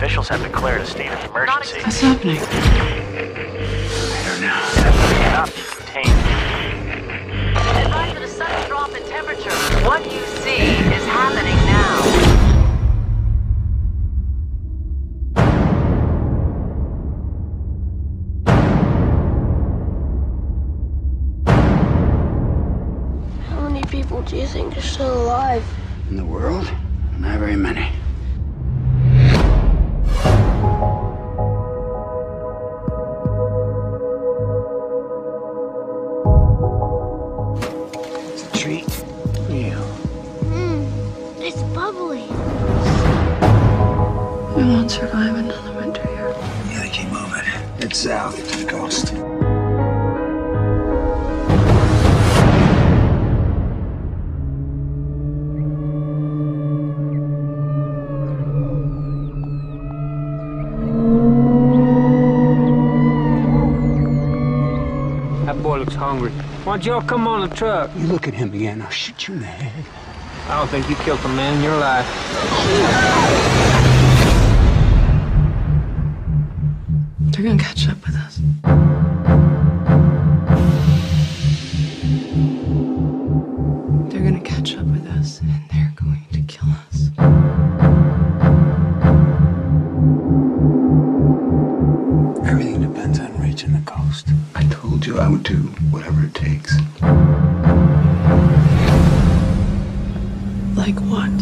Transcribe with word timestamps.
Officials 0.00 0.28
have 0.30 0.40
declared 0.42 0.80
a 0.80 0.86
state 0.86 1.12
of 1.12 1.22
emergency. 1.26 1.78
What's 1.82 2.00
happening? 2.00 2.36
There 2.36 2.46
now. 4.40 4.64
Cannot 4.72 5.54
be 5.54 5.60
contained. 5.60 6.18
Advise 7.84 8.16
of 8.16 8.22
a 8.22 8.26
sudden 8.26 8.66
drop 8.66 8.94
in 8.96 9.02
temperature. 9.10 9.50
What 9.86 10.02
you 10.10 10.24
see 10.40 10.70
is 10.88 11.04
happening 11.04 11.54
now. 11.66 12.00
How 23.50 23.68
many 23.68 23.82
people 23.82 24.22
do 24.22 24.36
you 24.38 24.46
think 24.46 24.78
are 24.78 24.80
still 24.80 25.24
alive? 25.24 25.62
In 26.08 26.16
the 26.16 26.24
world? 26.24 26.72
Not 27.18 27.38
very 27.38 27.54
many. 27.54 27.99
Head 47.90 47.96
south 47.96 48.52
to 48.52 48.64
the 48.64 48.70
coast. 48.70 49.06
That 65.46 65.60
boy 65.60 65.78
looks 65.78 65.96
hungry. 65.96 66.30
Why 66.30 66.76
don't 66.76 66.84
y'all 66.84 67.02
come 67.02 67.26
on 67.26 67.48
the 67.48 67.56
truck? 67.56 67.90
You 67.96 68.06
look 68.06 68.28
at 68.28 68.34
him 68.34 68.54
again, 68.54 68.82
I'll 68.82 68.90
shoot 68.90 69.26
you 69.26 69.34
in 69.34 69.40
the 69.40 69.46
head. 69.46 69.84
I 70.48 70.58
don't 70.58 70.68
think 70.68 70.88
you 70.88 70.94
killed 70.96 71.18
a 71.24 71.28
man 71.30 71.56
in 71.56 71.64
your 71.64 71.76
life. 71.76 73.79
They're 77.40 77.48
gonna 77.48 77.62
catch 77.62 77.88
up 77.88 77.96
with 78.04 78.16
us. 78.16 78.36
They're 84.12 84.22
gonna 84.22 84.40
catch 84.40 84.76
up 84.76 84.84
with 84.84 85.06
us 85.06 85.40
and 85.40 85.50
they're 85.72 85.94
going 85.96 86.26
to 86.32 86.42
kill 86.42 86.68
us. 86.68 87.08
Everything 92.46 92.82
depends 92.82 93.18
on 93.18 93.40
reaching 93.40 93.72
the 93.72 93.80
coast. 93.86 94.28
I 94.54 94.64
told 94.64 95.06
you 95.06 95.18
I 95.18 95.26
would 95.26 95.42
do 95.42 95.62
whatever 95.90 96.22
it 96.22 96.34
takes. 96.34 96.76
Like 100.76 101.00
what? 101.08 101.32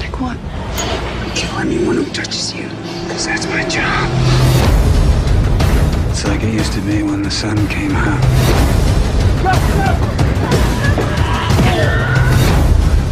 Like 0.00 0.20
what? 0.20 0.36
Kill 1.36 1.58
anyone 1.60 1.98
who 1.98 2.06
touches 2.06 2.52
you, 2.52 2.68
because 3.04 3.24
that's 3.26 3.46
my 3.46 3.62
job. 3.68 4.37
It's 6.20 6.26
like 6.26 6.42
it 6.42 6.52
used 6.52 6.72
to 6.72 6.80
be 6.80 7.04
when 7.04 7.22
the 7.22 7.30
sun 7.30 7.56
came 7.68 7.92
out. 7.92 8.20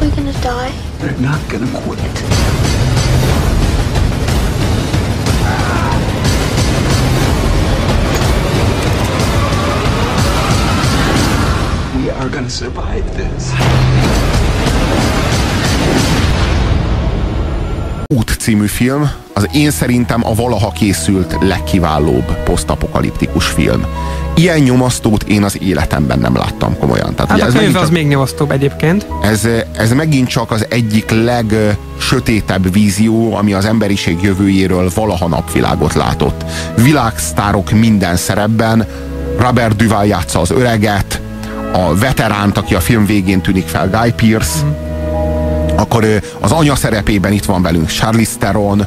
We're 0.01 0.11
gonna 0.11 0.33
die? 0.43 0.73
They're 0.99 1.17
not 1.21 1.39
gonna 1.49 1.71
quit. 1.83 2.01
We 11.95 12.11
are 12.11 12.29
gonna 12.29 12.51
survive 12.51 13.07
this. 13.17 13.53
Út 18.15 18.37
című 18.39 18.67
film 18.67 19.11
az 19.33 19.49
én 19.53 19.71
szerintem 19.71 20.27
a 20.27 20.35
valaha 20.35 20.71
készült 20.71 21.37
legkiválóbb 21.41 22.43
posztapokaliptikus 22.45 23.47
film. 23.47 23.85
Ilyen 24.35 24.59
nyomasztót 24.59 25.23
én 25.23 25.43
az 25.43 25.59
életemben 25.63 26.19
nem 26.19 26.37
láttam 26.37 26.79
komolyan. 26.79 27.15
Tehát, 27.15 27.31
Hát 27.31 27.39
ugye 27.39 27.45
a 27.45 27.47
ez, 27.47 27.53
könyv 27.53 27.63
megint 27.63 27.77
az 27.77 27.83
csak, 27.83 27.93
még 27.93 28.07
nyomasztóbb 28.07 28.51
egyébként. 28.51 29.07
ez, 29.23 29.49
ez 29.77 29.93
megint 29.93 30.29
csak 30.29 30.51
az 30.51 30.67
egyik 30.69 31.11
legsötétebb 31.11 32.73
vízió, 32.73 33.35
ami 33.35 33.53
az 33.53 33.65
emberiség 33.65 34.23
jövőjéről 34.23 34.91
valaha 34.95 35.29
napvilágot 35.29 35.95
látott. 35.95 36.45
Világsztárok 36.77 37.71
minden 37.71 38.17
szerepben, 38.17 38.87
Robert 39.39 39.77
Duval 39.77 40.07
játsza 40.07 40.41
az 40.41 40.51
öreget, 40.51 41.21
a 41.73 41.95
veteránt, 41.95 42.59
aki 42.59 42.75
a 42.75 42.81
film 42.81 43.07
végén 43.07 43.41
tűnik 43.41 43.67
fel, 43.67 43.91
Guy 43.91 44.13
Pearce, 44.13 44.59
akkor 45.77 46.21
az 46.41 46.53
anya 46.53 46.75
szerepében 46.75 47.33
itt 47.33 47.45
van 47.45 47.63
velünk 47.63 47.89
Charlize 47.89 48.37
Theron, 48.39 48.87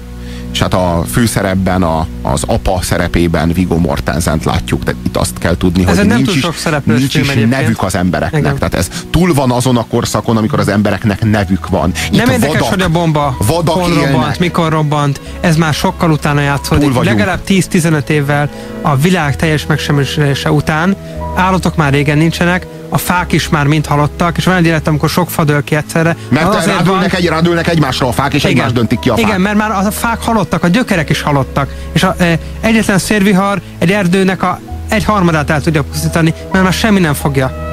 és 0.52 0.60
hát 0.60 0.74
a 0.74 1.04
főszerepben, 1.12 1.84
a, 1.84 2.08
az 2.22 2.44
apa 2.48 2.80
szerepében 2.82 3.52
Viggo 3.54 3.78
Mortensent 3.78 4.44
látjuk, 4.46 4.84
tehát 4.84 5.00
itt 5.06 5.18
azt 5.18 5.38
kell 5.40 5.58
tudni, 5.58 5.88
Ez 5.88 5.98
hogy 5.98 6.08
nem 6.08 6.18
nincs 6.18 6.36
is, 6.36 6.46
nincs 6.84 7.16
is 7.16 7.28
egyébként. 7.30 7.50
nevük 7.50 7.84
az 7.84 7.96
embereknek. 7.96 8.42
Igen. 8.42 8.56
Tehát 8.56 8.74
ez 8.74 8.88
túl 9.10 9.34
van 9.34 9.52
azon 9.52 9.78
a 9.78 9.86
korszakon, 9.90 10.38
amikor 10.38 10.60
az 10.60 10.68
embereknek 10.68 11.24
nevük 11.24 11.70
van. 11.70 11.92
Itt 12.12 12.18
Nem 12.18 12.30
érdekes, 12.30 12.48
vadak, 12.54 12.68
hogy 12.68 12.82
a 12.82 12.90
bomba 12.90 13.38
vadak 13.48 13.76
hol 13.76 13.92
élnek. 13.92 14.12
robbant, 14.12 14.40
mikor 14.40 14.72
robbant, 14.72 15.22
ez 15.42 15.56
már 15.56 15.74
sokkal 15.74 16.12
utána 16.12 16.42
játszódik. 16.42 17.04
Legalább 17.04 17.40
10-15 17.48 18.08
évvel 18.10 18.50
a 18.82 18.96
világ 18.96 19.36
teljes 19.36 19.66
megsemmisülése 19.66 20.52
után 20.52 20.96
állatok 21.36 21.76
már 21.76 21.94
régen 21.94 22.18
nincsenek, 22.18 22.68
a 22.90 22.98
fák 22.98 23.32
is 23.32 23.50
már 23.50 23.66
mind 23.66 23.86
halottak, 23.86 24.38
és 24.38 24.46
van 24.46 24.56
egy 24.56 24.66
élet, 24.66 24.88
amikor 24.88 25.10
sok 25.10 25.30
fa 25.30 25.44
dől 25.44 25.64
ki 25.64 25.76
egyszerre. 25.76 26.16
Mert 26.30 26.48
Az 26.48 26.56
azért 26.56 26.78
rádőlnek, 26.78 27.14
egy, 27.14 27.28
rádőlnek 27.28 27.68
egymásra 27.68 28.08
a 28.08 28.12
fák, 28.12 28.34
és 28.34 28.44
egymást 28.44 28.74
döntik 28.74 29.00
ki 29.00 29.10
a 29.10 29.16
fák. 29.16 29.26
Igen, 29.26 29.42
mert 29.42 29.58
már 29.58 29.72
a 29.72 29.92
fák 29.92 30.22
halottak, 30.22 30.64
a 30.64 30.68
gyökerek 30.68 31.10
is 31.10 31.22
halottak. 31.22 31.74
És 31.92 32.04
a, 32.04 32.16
e, 32.18 32.40
egyetlen 32.62 32.98
szérvihar 32.98 33.62
egy 33.78 33.92
erdőnek 33.92 34.44
a 34.44 34.60
egy 34.90 35.04
harmadát 35.04 35.50
el 35.50 35.62
tudja 35.62 35.84
pusztítani, 35.84 36.34
mert 36.52 36.64
már 36.64 36.74
semmi 36.74 37.00
nem 37.00 37.14
fogja 37.14 37.68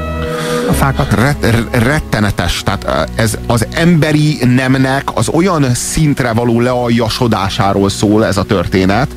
a 0.68 0.72
fákat. 0.72 1.12
Ret, 1.12 1.56
rettenetes, 1.70 2.62
tehát 2.64 2.84
ö, 2.84 3.22
ez 3.22 3.38
az 3.46 3.66
emberi 3.72 4.38
nemnek 4.44 5.10
az 5.14 5.28
olyan 5.28 5.74
szintre 5.74 6.32
való 6.32 6.60
lealjasodásáról 6.60 7.88
szól 7.88 8.24
ez 8.24 8.36
a 8.36 8.42
történet, 8.42 9.08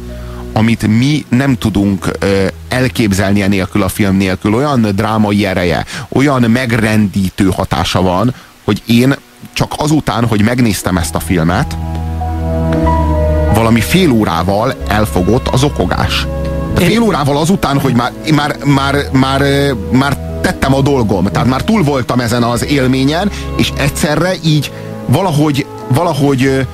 amit 0.59 0.87
mi 0.87 1.25
nem 1.29 1.57
tudunk 1.57 2.11
elképzelni 2.67 3.41
enélkül 3.41 3.83
a 3.83 3.87
film 3.87 4.15
nélkül. 4.15 4.53
Olyan 4.53 4.81
drámai 4.81 5.45
ereje, 5.45 5.85
olyan 6.09 6.41
megrendítő 6.41 7.49
hatása 7.55 8.01
van, 8.01 8.33
hogy 8.63 8.81
én 8.85 9.15
csak 9.53 9.73
azután, 9.77 10.25
hogy 10.25 10.41
megnéztem 10.41 10.97
ezt 10.97 11.15
a 11.15 11.19
filmet, 11.19 11.77
valami 13.53 13.81
fél 13.81 14.11
órával 14.11 14.75
elfogott 14.87 15.47
az 15.47 15.63
okogás. 15.63 16.27
De 16.73 16.81
fél 16.81 17.01
órával 17.01 17.37
azután, 17.37 17.79
hogy 17.79 17.93
már, 17.93 18.11
már, 18.33 18.55
már, 18.63 18.95
már, 19.11 19.41
már 19.91 20.17
tettem 20.41 20.73
a 20.73 20.81
dolgom, 20.81 21.25
tehát 21.25 21.47
már 21.47 21.63
túl 21.63 21.83
voltam 21.83 22.19
ezen 22.19 22.43
az 22.43 22.65
élményen, 22.65 23.31
és 23.57 23.71
egyszerre 23.77 24.33
így 24.43 24.71
valahogy, 25.05 25.65
valahogy 25.87 26.67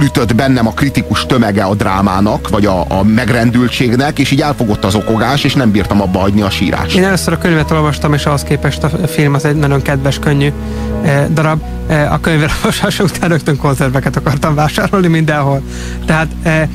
túlütött 0.00 0.34
bennem 0.34 0.66
a 0.66 0.72
kritikus 0.72 1.26
tömege 1.26 1.62
a 1.62 1.74
drámának, 1.74 2.48
vagy 2.48 2.66
a, 2.66 2.84
a 2.88 3.02
megrendültségnek, 3.02 4.18
és 4.18 4.30
így 4.30 4.40
elfogott 4.40 4.84
az 4.84 4.94
okogás, 4.94 5.44
és 5.44 5.54
nem 5.54 5.70
bírtam 5.70 6.00
abba 6.00 6.18
hagyni 6.18 6.40
a 6.40 6.50
sírást. 6.50 6.96
Én 6.96 7.04
először 7.04 7.32
a 7.32 7.38
könyvet 7.38 7.70
olvastam, 7.70 8.14
és 8.14 8.26
ahhoz 8.26 8.42
képest 8.42 8.84
a 8.84 8.88
film 8.88 9.34
az 9.34 9.44
egy 9.44 9.56
nagyon 9.56 9.82
kedves, 9.82 10.18
könnyű 10.18 10.52
eh, 11.02 11.26
darab. 11.32 11.62
Eh, 11.88 12.12
a 12.12 12.20
könyvelolvasása 12.20 13.04
után 13.04 13.28
rögtön 13.28 13.56
konzerveket 13.56 14.16
akartam 14.16 14.54
vásárolni 14.54 15.06
mindenhol. 15.06 15.62
Tehát, 16.06 16.28
eh, 16.42 16.68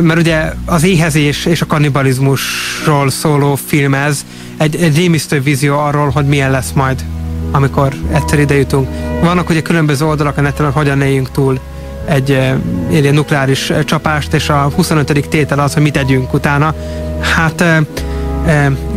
mert 0.00 0.18
ugye 0.18 0.52
az 0.64 0.84
éhezés 0.84 1.46
és 1.46 1.60
a 1.60 1.66
kannibalizmusról 1.66 3.10
szóló 3.10 3.54
film 3.54 3.94
ez, 3.94 4.24
egy, 4.56 4.76
egy 4.76 4.96
rémisztő 4.96 5.40
vízió 5.40 5.78
arról, 5.78 6.10
hogy 6.10 6.26
milyen 6.26 6.50
lesz 6.50 6.72
majd, 6.74 7.04
amikor 7.50 7.94
egyszer 8.12 8.38
ide 8.38 8.54
jutunk. 8.54 8.88
Vannak 9.22 9.48
ugye 9.48 9.62
különböző 9.62 10.04
oldalak 10.04 10.38
a 10.38 10.40
neten, 10.40 10.64
hogy 10.64 10.74
hogyan 10.74 11.00
éljünk 11.00 11.30
túl 11.30 11.60
egy, 12.10 12.30
eh, 12.32 12.54
egy 12.90 13.02
ilyen 13.02 13.14
nukleáris 13.14 13.70
eh, 13.70 13.82
csapást, 13.84 14.34
és 14.34 14.48
a 14.48 14.70
25. 14.74 15.28
tétel 15.28 15.58
az, 15.58 15.74
hogy 15.74 15.82
mit 15.82 15.92
tegyünk 15.92 16.34
utána. 16.34 16.74
Hát 17.20 17.60
eh, 17.60 17.78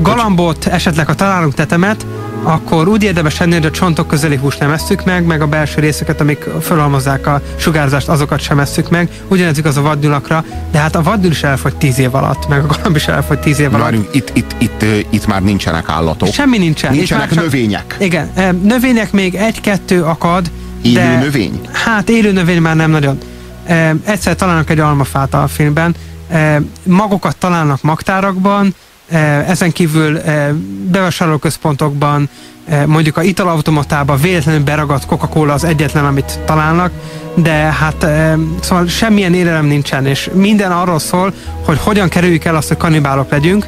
galambot, 0.01 0.65
esetleg 0.65 1.05
ha 1.05 1.13
találunk 1.13 1.53
tetemet, 1.53 2.05
akkor 2.43 2.87
úgy 2.87 3.03
érdemes 3.03 3.39
enni, 3.39 3.53
hogy 3.53 3.65
a 3.65 3.71
csontok 3.71 4.07
közeli 4.07 4.35
húst 4.35 4.59
nem 4.59 4.71
esszük 4.71 5.05
meg, 5.05 5.25
meg 5.25 5.41
a 5.41 5.47
belső 5.47 5.79
részeket, 5.79 6.21
amik 6.21 6.45
felhalmozzák 6.61 7.27
a 7.27 7.41
sugárzást, 7.55 8.07
azokat 8.07 8.39
sem 8.39 8.59
esszük 8.59 8.89
meg. 8.89 9.09
Ugyanez 9.27 9.57
igaz 9.57 9.77
a 9.77 9.81
vadnyulakra, 9.81 10.43
de 10.71 10.77
hát 10.77 10.95
a 10.95 11.01
vadnyul 11.01 11.31
is 11.31 11.43
elfogy 11.43 11.75
10 11.75 11.99
év 11.99 12.15
alatt, 12.15 12.47
meg 12.47 12.63
a 12.63 12.65
galamb 12.67 12.95
is 12.95 13.07
elfogy 13.07 13.39
10 13.39 13.59
év 13.59 13.67
alatt. 13.67 13.81
Várjunk, 13.81 14.07
itt, 14.11 14.31
itt, 14.33 14.55
itt, 14.57 14.85
itt 15.09 15.27
már 15.27 15.41
nincsenek 15.41 15.89
állatok. 15.89 16.33
Semmi 16.33 16.57
nincsen. 16.57 16.93
Nincsenek 16.93 17.29
csak- 17.29 17.43
növények. 17.43 17.95
Igen, 17.99 18.31
növények 18.63 19.11
még 19.11 19.35
egy-kettő 19.35 20.03
akad, 20.03 20.51
Élő 20.83 20.95
de, 20.95 21.17
növény? 21.17 21.59
Hát 21.71 22.09
élő 22.09 22.31
növény 22.31 22.61
már 22.61 22.75
nem 22.75 22.91
nagyon. 22.91 23.17
e, 23.65 23.95
egyszer 24.05 24.35
találnak 24.35 24.69
egy 24.69 24.79
almafát 24.79 25.33
a 25.33 25.47
filmben, 25.47 25.95
e, 26.29 26.61
magokat 26.83 27.37
találnak 27.37 27.81
magtárakban, 27.81 28.75
e, 29.09 29.17
ezen 29.47 29.71
kívül 29.71 30.17
e, 30.17 30.53
bevásárlóközpontokban, 30.91 32.29
e, 32.67 32.85
mondjuk 32.85 33.17
a 33.17 33.21
italautomatába 33.21 34.15
véletlenül 34.15 34.63
beragadt 34.63 35.05
Coca-Cola 35.05 35.53
az 35.53 35.63
egyetlen, 35.63 36.05
amit 36.05 36.39
találnak, 36.45 36.91
de 37.35 37.51
hát 37.51 38.03
e, 38.03 38.37
szóval 38.61 38.87
semmilyen 38.87 39.33
élelem 39.33 39.65
nincsen, 39.65 40.05
és 40.05 40.29
minden 40.33 40.71
arról 40.71 40.99
szól, 40.99 41.33
hogy 41.65 41.77
hogyan 41.79 42.09
kerüljük 42.09 42.43
el 42.45 42.55
azt, 42.55 42.67
hogy 42.67 42.77
kanibálok 42.77 43.31
legyünk, 43.31 43.65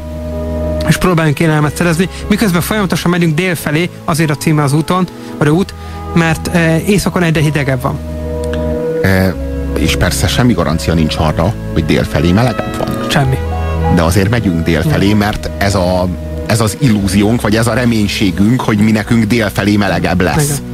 és 0.88 0.98
próbáljunk 0.98 1.40
élelmet 1.40 1.76
szerezni, 1.76 2.10
miközben 2.30 2.62
folyamatosan 2.62 3.12
megyünk 3.12 3.36
dél 3.36 3.56
felé, 3.56 3.90
azért 4.06 4.30
a 4.30 4.36
címe 4.36 4.64
az 4.64 4.74
úton, 4.74 5.08
vagy 5.38 5.48
a 5.48 5.52
út, 5.52 5.74
mert 6.14 6.48
e, 6.48 6.80
éjszakon 6.86 7.24
egyre 7.24 7.42
hidegebb 7.42 7.82
van. 7.82 8.00
E, 9.02 9.36
és 9.78 9.96
persze 9.96 10.28
semmi 10.28 10.54
garancia 10.54 10.94
nincs 10.94 11.16
arra, 11.18 11.54
hogy 11.74 11.86
dél 11.86 12.04
felé 12.04 12.32
melegebb 12.32 12.78
van. 12.78 13.10
Semmi. 13.10 13.38
De 13.96 14.02
azért 14.02 14.30
megyünk 14.30 14.64
dél 14.64 14.82
felé, 14.82 15.14
mert 15.14 15.50
ez, 15.58 15.76
a, 15.76 16.08
ez 16.46 16.60
az 16.60 16.78
illúziónk, 16.80 17.42
vagy 17.42 17.56
ez 17.56 17.68
a 17.68 17.74
reménységünk, 17.74 18.62
hogy 18.62 18.78
mi 18.78 18.92
nekünk 18.92 19.24
dél 19.24 19.50
felé 19.50 19.76
melegebb 19.76 20.22
lesz. 20.22 20.44
Igen. 20.44 20.74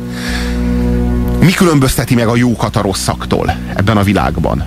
Mi 1.39 1.51
különbözteti 1.51 2.15
meg 2.15 2.27
a 2.27 2.35
jókat 2.35 2.75
a 2.75 2.81
rosszaktól 2.81 3.55
ebben 3.75 3.97
a 3.97 4.03
világban? 4.03 4.63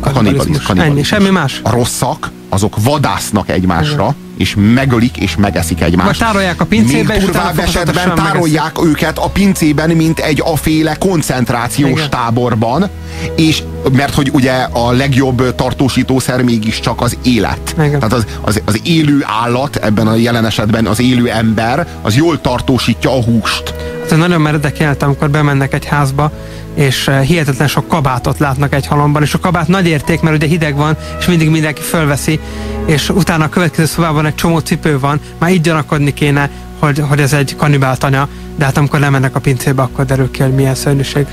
A 0.00 0.10
kanibalizmus. 0.10 0.68
Ennyi, 0.68 1.02
semmi 1.02 1.30
más. 1.30 1.60
A 1.62 1.70
rosszak, 1.70 2.30
azok 2.48 2.76
vadásznak 2.82 3.48
egymásra, 3.48 4.02
Igen 4.02 4.31
és 4.42 4.54
megölik 4.74 5.16
és 5.16 5.36
megeszik 5.36 5.80
egymást. 5.80 6.06
Vagy 6.06 6.28
tárolják 6.28 6.60
a 6.60 6.64
pincébe, 6.64 7.12
Még 7.12 7.24
durvább 7.24 7.58
esetben 7.58 8.14
tárolják 8.14 8.74
megeszik. 8.74 8.90
őket 8.90 9.18
a 9.18 9.28
pincében, 9.28 9.90
mint 9.90 10.18
egy 10.18 10.40
aféle 10.44 10.94
koncentrációs 10.94 11.90
Igen. 11.90 12.10
táborban, 12.10 12.88
és 13.36 13.62
mert 13.92 14.14
hogy 14.14 14.30
ugye 14.32 14.52
a 14.72 14.90
legjobb 14.92 15.54
tartósítószer 15.54 16.42
mégiscsak 16.42 17.00
az 17.00 17.16
élet. 17.22 17.74
Igen. 17.78 17.98
Tehát 17.98 18.12
az, 18.12 18.26
az, 18.40 18.62
az 18.64 18.80
élő 18.84 19.24
állat, 19.42 19.76
ebben 19.76 20.06
a 20.06 20.14
jelen 20.14 20.46
esetben 20.46 20.86
az 20.86 21.00
élő 21.00 21.30
ember, 21.30 21.86
az 22.02 22.16
jól 22.16 22.40
tartósítja 22.40 23.10
a 23.10 23.22
húst. 23.22 23.74
Ez 24.10 24.18
nagyon 24.18 24.40
meredek 24.40 24.78
jelent, 24.78 25.02
amikor 25.02 25.30
bemennek 25.30 25.74
egy 25.74 25.84
házba, 25.84 26.32
és 26.74 27.08
eh, 27.08 27.22
hihetetlen 27.22 27.68
sok 27.68 27.88
kabátot 27.88 28.38
látnak 28.38 28.74
egy 28.74 28.86
halomban, 28.86 29.22
és 29.22 29.34
a 29.34 29.38
kabát 29.38 29.68
nagy 29.68 29.86
érték, 29.86 30.20
mert 30.20 30.36
ugye 30.36 30.46
hideg 30.46 30.76
van, 30.76 30.96
és 31.18 31.26
mindig 31.26 31.50
mindenki 31.50 31.82
fölveszi, 31.82 32.40
és 32.86 33.08
utána 33.08 33.44
a 33.44 33.48
következő 33.48 33.86
szobában 33.86 34.26
egy 34.26 34.34
csomó 34.34 34.58
cipő 34.58 34.98
van, 34.98 35.20
már 35.38 35.50
így 35.50 35.60
gyanakodni 35.60 36.14
kéne, 36.14 36.50
hogy, 36.78 37.02
hogy 37.08 37.20
ez 37.20 37.32
egy 37.32 37.56
kanibáltanya, 37.56 38.28
de 38.56 38.64
hát 38.64 38.76
amikor 38.76 39.00
lemennek 39.00 39.34
a 39.36 39.40
pincébe, 39.40 39.82
akkor 39.82 40.04
derül 40.04 40.30
ki, 40.30 40.42
hogy 40.42 40.54
milyen 40.54 40.74
szörnyűség. 40.74 41.26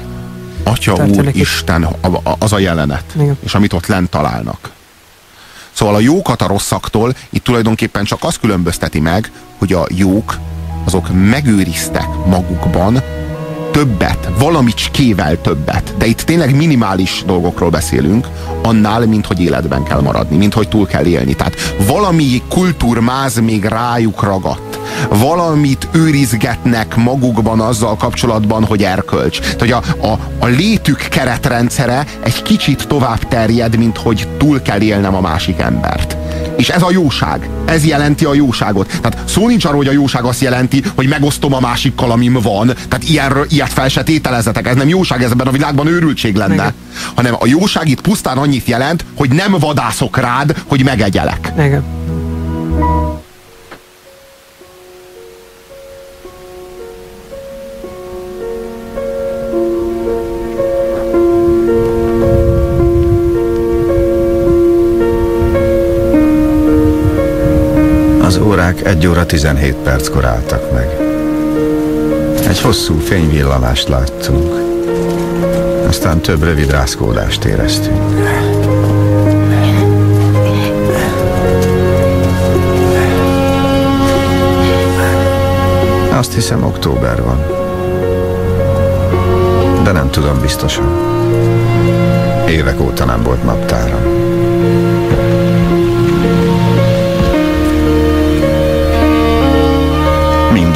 Atya 0.63 1.05
úr, 1.05 1.29
Isten, 1.33 1.87
az 2.39 2.53
a 2.53 2.59
jelenet, 2.59 3.03
Igen. 3.15 3.37
és 3.45 3.53
amit 3.53 3.73
ott 3.73 3.87
lent 3.87 4.09
találnak. 4.09 4.69
Szóval 5.71 5.95
a 5.95 5.99
jókat 5.99 6.41
a 6.41 6.47
rosszaktól 6.47 7.13
itt 7.29 7.43
tulajdonképpen 7.43 8.03
csak 8.03 8.19
az 8.21 8.37
különbözteti 8.37 8.99
meg, 8.99 9.31
hogy 9.57 9.73
a 9.73 9.87
jók 9.89 10.37
azok 10.85 11.07
megőriztek 11.29 12.07
magukban 12.25 13.03
többet, 13.79 14.29
valamicskével 14.37 15.41
többet, 15.41 15.93
de 15.97 16.05
itt 16.05 16.21
tényleg 16.21 16.55
minimális 16.55 17.23
dolgokról 17.25 17.69
beszélünk, 17.69 18.27
annál, 18.63 19.05
mint 19.05 19.25
hogy 19.25 19.39
életben 19.39 19.83
kell 19.83 20.01
maradni, 20.01 20.37
mint 20.37 20.53
hogy 20.53 20.67
túl 20.67 20.87
kell 20.87 21.05
élni. 21.05 21.33
Tehát 21.33 21.75
valami 21.87 22.41
kultúrmáz 22.49 23.39
még 23.39 23.63
rájuk 23.65 24.23
ragadt. 24.23 24.79
Valamit 25.09 25.87
őrizgetnek 25.91 26.95
magukban 26.95 27.59
azzal 27.59 27.95
kapcsolatban, 27.95 28.63
hogy 28.63 28.83
erkölcs. 28.83 29.39
Tehát, 29.39 29.59
hogy 29.59 29.71
a, 29.71 29.81
a, 30.07 30.19
a 30.39 30.45
létük 30.45 30.97
keretrendszere 30.97 32.05
egy 32.23 32.41
kicsit 32.41 32.87
tovább 32.87 33.27
terjed, 33.27 33.77
mint 33.77 33.97
hogy 33.97 34.27
túl 34.37 34.61
kell 34.61 34.81
élnem 34.81 35.15
a 35.15 35.21
másik 35.21 35.59
embert. 35.59 36.17
És 36.59 36.69
ez 36.69 36.81
a 36.81 36.91
jóság. 36.91 37.49
Ez 37.65 37.85
jelenti 37.85 38.25
a 38.25 38.33
jóságot. 38.33 38.87
Tehát 39.01 39.29
szó 39.29 39.47
nincs 39.47 39.65
arról, 39.65 39.77
hogy 39.77 39.87
a 39.87 39.91
jóság 39.91 40.23
azt 40.23 40.41
jelenti, 40.41 40.83
hogy 40.95 41.07
megosztom 41.07 41.53
a 41.53 41.59
másikkal, 41.59 42.11
amim 42.11 42.33
van. 42.33 42.67
Tehát 42.67 43.03
ilyenről, 43.09 43.45
ilyet 43.49 43.73
fel 43.73 43.87
se 43.87 44.03
tételezetek. 44.03 44.67
Ez 44.67 44.75
nem 44.75 44.87
jóság, 44.87 45.23
ez 45.23 45.31
ebben 45.31 45.47
a 45.47 45.51
világban 45.51 45.87
őrültség 45.87 46.35
lenne. 46.35 46.53
Igen. 46.53 46.73
Hanem 47.15 47.35
a 47.39 47.45
jóság 47.45 47.87
itt 47.87 48.01
pusztán 48.01 48.37
annyit 48.37 48.67
jelent, 48.67 49.05
hogy 49.15 49.29
nem 49.29 49.55
vadászok 49.59 50.17
rád, 50.17 50.55
hogy 50.67 50.83
megegyelek. 50.83 51.51
Igen. 51.57 51.83
Órák 68.49 68.85
1 68.85 69.07
óra 69.07 69.25
17 69.25 69.73
perckor 69.75 70.25
álltak 70.25 70.71
meg. 70.71 70.97
Egy 72.47 72.61
hosszú 72.61 72.97
fényvillanást 72.97 73.87
láttunk. 73.87 74.53
Aztán 75.87 76.19
több 76.19 76.43
rövid 76.43 76.71
rászkódást 76.71 77.45
éreztünk. 77.45 78.29
Azt 86.11 86.33
hiszem 86.33 86.63
október 86.63 87.23
van. 87.23 87.45
De 89.83 89.91
nem 89.91 90.09
tudom 90.09 90.41
biztosan. 90.41 90.91
Évek 92.47 92.81
óta 92.81 93.05
nem 93.05 93.23
volt 93.23 93.43
naptáram. 93.43 94.28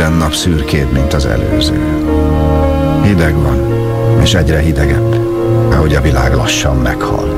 Minden 0.03 0.21
nap 0.21 0.33
szürkébb, 0.33 0.91
mint 0.91 1.13
az 1.13 1.25
előző. 1.25 1.79
Hideg 3.03 3.35
van, 3.35 3.57
és 4.21 4.33
egyre 4.33 4.59
hidegebb, 4.59 5.15
ahogy 5.71 5.95
a 5.95 6.01
világ 6.01 6.33
lassan 6.33 6.77
meghal. 6.77 7.29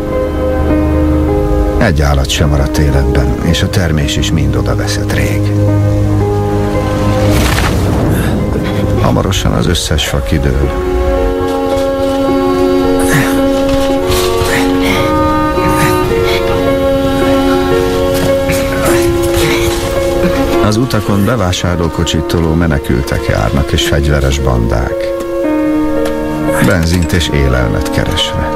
Egy 1.78 2.02
állat 2.02 2.30
sem 2.30 2.50
maradt 2.50 2.78
életben, 2.78 3.36
és 3.44 3.64
a 3.64 3.70
termés 3.70 4.18
is 4.18 4.32
mind 4.32 4.56
oda 4.56 4.76
veszett 4.76 5.14
rég. 5.14 5.42
Hamarosan 9.02 9.52
az 9.52 9.68
összes 9.68 10.08
fa 10.08 10.20
kidől, 10.20 10.72
Az 20.66 20.78
utakon 20.78 21.26
bevásárlókocsitoló 21.26 22.54
menekültek 22.54 23.26
járnak 23.26 23.72
és 23.72 23.88
fegyveres 23.88 24.40
bandák. 24.40 24.94
Benzint 26.66 27.12
és 27.12 27.30
élelmet 27.34 27.92
keresve. 27.92 28.55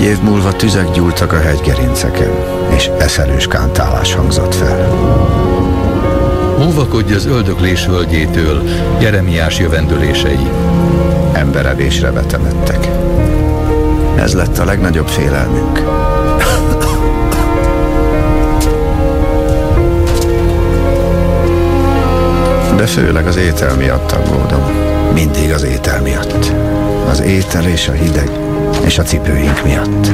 Év 0.00 0.20
múlva 0.22 0.52
tüzek 0.52 0.90
gyúltak 0.90 1.32
a 1.32 1.40
hegygerinceken, 1.40 2.30
és 2.76 2.90
eszelős 2.98 3.46
kántálás 3.46 4.14
hangzott 4.14 4.54
fel. 4.54 4.88
Óvakodj 6.66 7.14
az 7.14 7.26
öldöklés 7.26 7.86
völgyétől, 7.86 8.62
Jeremiás 9.00 9.58
jövendőlései. 9.58 10.48
Emberevésre 11.32 12.10
vetemedtek. 12.10 12.88
Ez 14.16 14.34
lett 14.34 14.58
a 14.58 14.64
legnagyobb 14.64 15.08
félelmünk. 15.08 15.82
De 22.76 22.86
főleg 22.86 23.26
az 23.26 23.36
étel 23.36 23.76
miatt 23.76 24.12
aggódom. 24.12 24.62
Mindig 25.12 25.52
az 25.52 25.62
étel 25.62 26.02
miatt. 26.02 26.52
Az 27.08 27.20
étel 27.20 27.64
és 27.64 27.88
a 27.88 27.92
hideg 27.92 28.30
és 28.84 28.98
a 28.98 29.02
cipőink 29.02 29.64
miatt. 29.64 30.06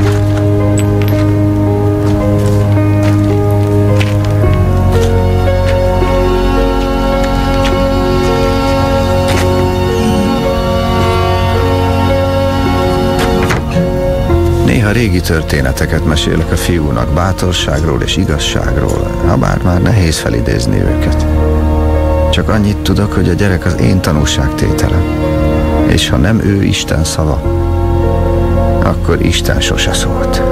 Néha 14.66 14.90
régi 14.90 15.20
történeteket 15.20 16.04
mesélek 16.04 16.52
a 16.52 16.56
fiúnak 16.56 17.08
bátorságról 17.14 18.02
és 18.02 18.16
igazságról, 18.16 19.10
ha 19.26 19.36
bár 19.36 19.62
már 19.62 19.82
nehéz 19.82 20.18
felidézni 20.18 20.80
őket. 20.80 21.26
Csak 22.30 22.48
annyit 22.48 22.76
tudok, 22.76 23.12
hogy 23.12 23.28
a 23.28 23.32
gyerek 23.32 23.64
az 23.64 23.80
én 23.80 24.00
tanúságtételem. 24.00 25.04
És 25.88 26.08
ha 26.08 26.16
nem 26.16 26.40
ő 26.44 26.62
Isten 26.62 27.04
szava, 27.04 27.59
akkor 28.84 29.24
Isten 29.24 29.60
sose 29.60 29.92
szólt. 29.92 30.42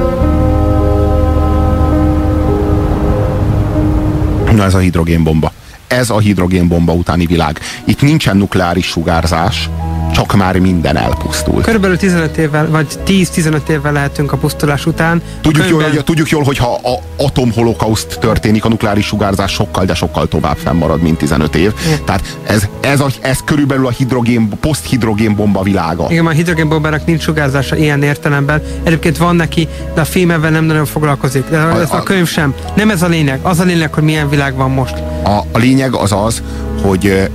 Na 4.52 4.64
ez 4.64 4.74
a 4.74 4.78
hidrogénbomba. 4.78 5.52
Ez 5.86 6.10
a 6.10 6.18
hidrogénbomba 6.18 6.92
utáni 6.92 7.26
világ. 7.26 7.60
Itt 7.84 8.00
nincsen 8.00 8.36
nukleáris 8.36 8.86
sugárzás, 8.86 9.70
csak 10.18 10.36
már 10.36 10.58
minden 10.58 10.96
elpusztul. 10.96 11.62
Körülbelül 11.62 11.96
15 11.96 12.36
évvel, 12.36 12.70
vagy 12.70 12.86
10-15 13.06 13.68
évvel 13.68 13.92
lehetünk 13.92 14.32
a 14.32 14.36
pusztulás 14.36 14.86
után. 14.86 15.22
Tudjuk, 15.40 15.64
könyvben... 15.64 15.86
jól, 15.86 15.94
hogy, 15.96 16.04
tudjuk 16.04 16.28
jól, 16.28 16.42
hogyha 16.42 16.74
a 16.74 17.22
atomholokauszt 17.24 18.18
történik, 18.20 18.64
a 18.64 18.68
nukleáris 18.68 19.06
sugárzás 19.06 19.52
sokkal, 19.52 19.84
de 19.84 19.94
sokkal 19.94 20.28
tovább 20.28 20.56
fennmarad, 20.56 21.00
mint 21.00 21.18
15 21.18 21.56
év. 21.56 21.72
Igen. 21.86 21.98
Tehát 22.04 22.36
ez, 22.46 22.68
ez, 22.80 23.00
a, 23.00 23.06
ez 23.20 23.38
körülbelül 23.44 23.86
a 23.86 23.90
hidrogén, 23.90 24.48
poszt-hidrogén 24.48 25.34
bomba 25.34 25.62
világa. 25.62 26.06
Igen, 26.10 26.26
a 26.26 26.30
hidrogénbombának 26.30 27.06
nincs 27.06 27.22
sugárzása 27.22 27.76
ilyen 27.76 28.02
értelemben. 28.02 28.62
Egyébként 28.82 29.16
van 29.16 29.36
neki, 29.36 29.68
de 29.94 30.00
a 30.00 30.04
film 30.04 30.30
ebben 30.30 30.52
nem 30.52 30.64
nagyon 30.64 30.84
foglalkozik. 30.84 31.44
De 31.50 31.56
ez 31.56 31.90
a, 31.90 31.94
a, 31.94 31.98
a 31.98 32.02
könyv 32.02 32.26
sem. 32.26 32.54
Nem 32.74 32.90
ez 32.90 33.02
a 33.02 33.08
lényeg. 33.08 33.38
Az 33.42 33.60
a 33.60 33.64
lényeg, 33.64 33.94
hogy 33.94 34.04
milyen 34.04 34.28
világ 34.28 34.54
van 34.54 34.70
most. 34.70 34.94
A, 35.24 35.38
a 35.52 35.58
lényeg 35.58 35.94
az 35.94 36.12
az, 36.12 36.42
hogy 36.82 37.28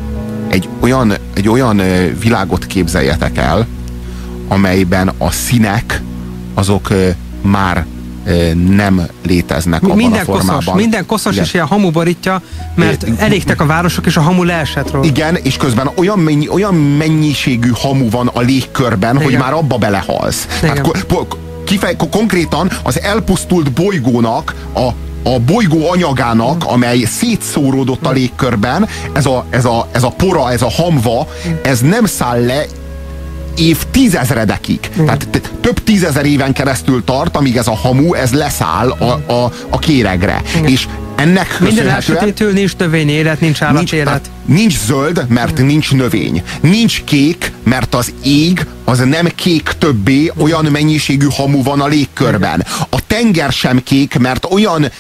egy 0.48 0.70
olyan, 0.80 1.14
egy 1.34 1.50
olyan 1.50 1.82
világot 2.20 2.66
képzeljetek 2.66 3.38
el, 3.38 3.68
amelyben 4.48 5.12
a 5.18 5.32
színek 5.32 6.02
azok 6.54 6.88
már 7.42 7.86
nem 8.68 9.02
léteznek 9.26 9.84
abban 9.84 9.98
minden 9.98 10.22
a 10.22 10.24
formában. 10.24 10.56
Koszos, 10.56 10.74
minden 10.74 11.06
koszos 11.06 11.34
Igen. 11.34 11.46
is 11.46 11.54
ilyen 11.54 11.66
hamu 11.66 11.92
borítja, 11.92 12.42
mert 12.76 13.06
elégtek 13.18 13.62
a 13.62 13.66
városok, 13.66 14.06
és 14.06 14.18
a 14.18 14.22
hamu 14.22 14.44
leesett 14.44 14.92
róla. 14.92 15.06
Igen, 15.06 15.36
és 15.36 15.58
közben 15.58 15.90
olyan, 15.96 16.20
mennyi, 16.20 16.50
olyan 16.50 16.76
mennyiségű 16.76 17.70
hamu 17.74 18.10
van 18.10 18.28
a 18.34 18.40
légkörben, 18.40 19.16
Igen. 19.16 19.28
hogy 19.28 19.38
már 19.38 19.54
abba 19.54 19.78
belehalsz. 19.78 20.48
Igen. 20.64 20.84
Tehát, 20.84 21.28
kifej, 21.66 21.96
konkrétan 22.12 22.72
az 22.84 23.02
elpusztult 23.02 23.72
bolygónak 23.72 24.56
a 24.76 24.90
a 25.24 25.40
bolygó 25.40 25.90
anyagának, 25.90 26.66
amely 26.66 27.00
szétszóródott 27.04 28.06
a 28.06 28.12
légkörben, 28.12 28.88
ez 29.14 29.26
a, 29.26 29.46
ez 29.50 29.66
a, 29.66 29.88
ez 29.92 30.04
a 30.04 30.10
pora, 30.10 30.52
ez 30.52 30.62
a 30.62 30.70
hamva, 30.70 31.28
ez 31.62 31.80
nem 31.80 32.06
száll 32.06 32.46
le 32.46 32.66
év 33.56 33.84
tízezredekig. 33.92 34.80
Mm. 35.00 35.06
Tehát 35.06 35.52
több 35.62 35.84
tízezer 35.84 36.26
éven 36.26 36.54
keresztül 36.54 37.04
tart, 37.04 37.36
amíg 37.36 37.58
ez 37.58 37.68
a 37.68 37.76
hamu, 37.76 38.14
ez 38.14 38.34
leszáll 38.34 38.90
a, 38.90 39.32
a, 39.34 39.52
a 39.70 39.80
kéregre. 39.80 40.42
Mm. 40.60 40.66
És 40.66 40.88
ennek 41.24 41.60
Minden 41.60 41.90
elsötétül 41.90 42.52
nincs 42.52 42.76
növény 42.78 43.10
élet, 43.10 43.40
nincs 43.40 43.62
állatélet. 43.62 44.30
Nincs, 44.46 44.60
nincs 44.60 44.86
zöld, 44.86 45.26
mert 45.28 45.62
mm. 45.62 45.66
nincs 45.66 45.92
növény. 45.92 46.44
Nincs 46.62 47.04
kék, 47.04 47.52
mert 47.64 47.96
az 47.96 48.14
ég 48.24 48.66
az 48.84 49.00
nem 49.00 49.28
kék 49.36 49.72
többé, 49.78 50.32
olyan 50.38 50.66
mennyiségű 50.66 51.28
hamu 51.32 51.64
van 51.64 51.82
a 51.82 51.88
légkörben. 51.88 52.66
A 52.90 53.08
tenger 53.08 53.52
sem 53.52 53.84
kék, 53.84 54.18
mert 54.18 54.46
olyan 54.52 54.92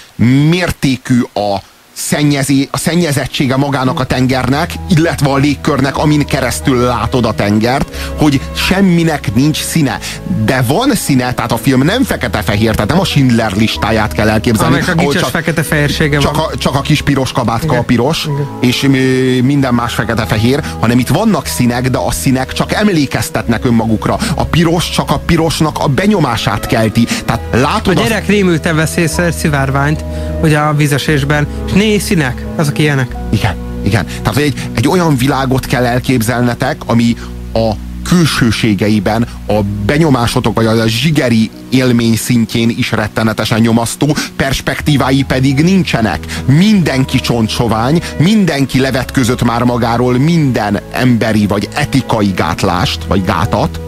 mértékű 0.49 1.21
a 1.33 1.57
szennyezi, 1.93 2.67
a 2.71 2.77
szennyezettsége 2.77 3.55
magának 3.55 3.99
a 3.99 4.03
tengernek, 4.03 4.73
illetve 4.89 5.29
a 5.29 5.37
légkörnek, 5.37 5.97
amin 5.97 6.25
keresztül 6.25 6.77
látod 6.77 7.25
a 7.25 7.33
tengert, 7.33 7.95
hogy 8.17 8.41
semminek 8.55 9.33
nincs 9.33 9.63
színe. 9.63 9.99
De 10.45 10.61
van 10.67 10.91
színe, 10.95 11.33
tehát 11.33 11.51
a 11.51 11.57
film 11.57 11.81
nem 11.81 12.03
fekete-fehér, 12.03 12.71
tehát 12.73 12.89
nem 12.89 12.99
a 12.99 13.05
Schindler 13.05 13.51
listáját 13.51 14.13
kell 14.13 14.29
elképzelni. 14.29 14.75
Amelyek 14.75 14.97
a 14.97 14.99
gicses 14.99 15.21
csak, 15.21 15.29
fekete-fehérsége 15.29 16.17
csak 16.17 16.35
van. 16.35 16.45
A, 16.53 16.57
csak 16.57 16.75
a 16.75 16.81
kis 16.81 17.01
piros 17.01 17.31
kabátka 17.31 17.65
Igen. 17.65 17.77
a 17.77 17.81
piros, 17.81 18.25
Igen. 18.25 18.47
és 18.59 18.81
minden 19.43 19.73
más 19.73 19.93
fekete-fehér, 19.93 20.63
hanem 20.79 20.99
itt 20.99 21.07
vannak 21.07 21.45
színek, 21.45 21.89
de 21.89 21.97
a 21.97 22.11
színek 22.11 22.53
csak 22.53 22.73
emlékeztetnek 22.73 23.65
önmagukra. 23.65 24.17
A 24.35 24.43
piros 24.45 24.89
csak 24.89 25.11
a 25.11 25.17
pirosnak 25.17 25.79
a 25.79 25.87
benyomását 25.87 26.65
kelti. 26.65 27.07
Tehát 27.25 27.41
látod 27.51 27.97
a 27.97 28.01
gyerek 28.01 28.21
azt... 28.21 28.29
rémülten 28.29 28.75
vesz 28.75 28.95
észre 28.95 29.31
szivárványt, 29.31 30.03
hogy 30.39 30.53
a 30.53 30.73
vízesésben, 30.77 31.47
és 31.65 31.73
négy 31.83 32.01
színek, 32.01 32.45
azok 32.55 32.79
ilyenek. 32.79 33.15
Igen, 33.29 33.55
igen. 33.83 34.05
Tehát 34.21 34.37
egy, 34.37 34.69
egy 34.73 34.87
olyan 34.87 35.17
világot 35.17 35.65
kell 35.65 35.85
elképzelnetek, 35.85 36.81
ami 36.85 37.15
a 37.53 37.71
külsőségeiben, 38.03 39.27
a 39.47 39.59
benyomásotok, 39.85 40.55
vagy 40.55 40.65
a 40.65 40.87
zsigeri 40.87 41.49
élmény 41.69 42.15
szintjén 42.15 42.69
is 42.69 42.91
rettenetesen 42.91 43.59
nyomasztó, 43.59 44.15
perspektívái 44.35 45.23
pedig 45.23 45.63
nincsenek. 45.63 46.25
Mindenki 46.45 47.19
csontsovány, 47.19 48.01
mindenki 48.17 48.79
levetközött 48.79 49.43
már 49.43 49.63
magáról 49.63 50.17
minden 50.17 50.79
emberi 50.91 51.47
vagy 51.47 51.67
etikai 51.75 52.31
gátlást, 52.35 53.03
vagy 53.03 53.25
gátat, 53.25 53.79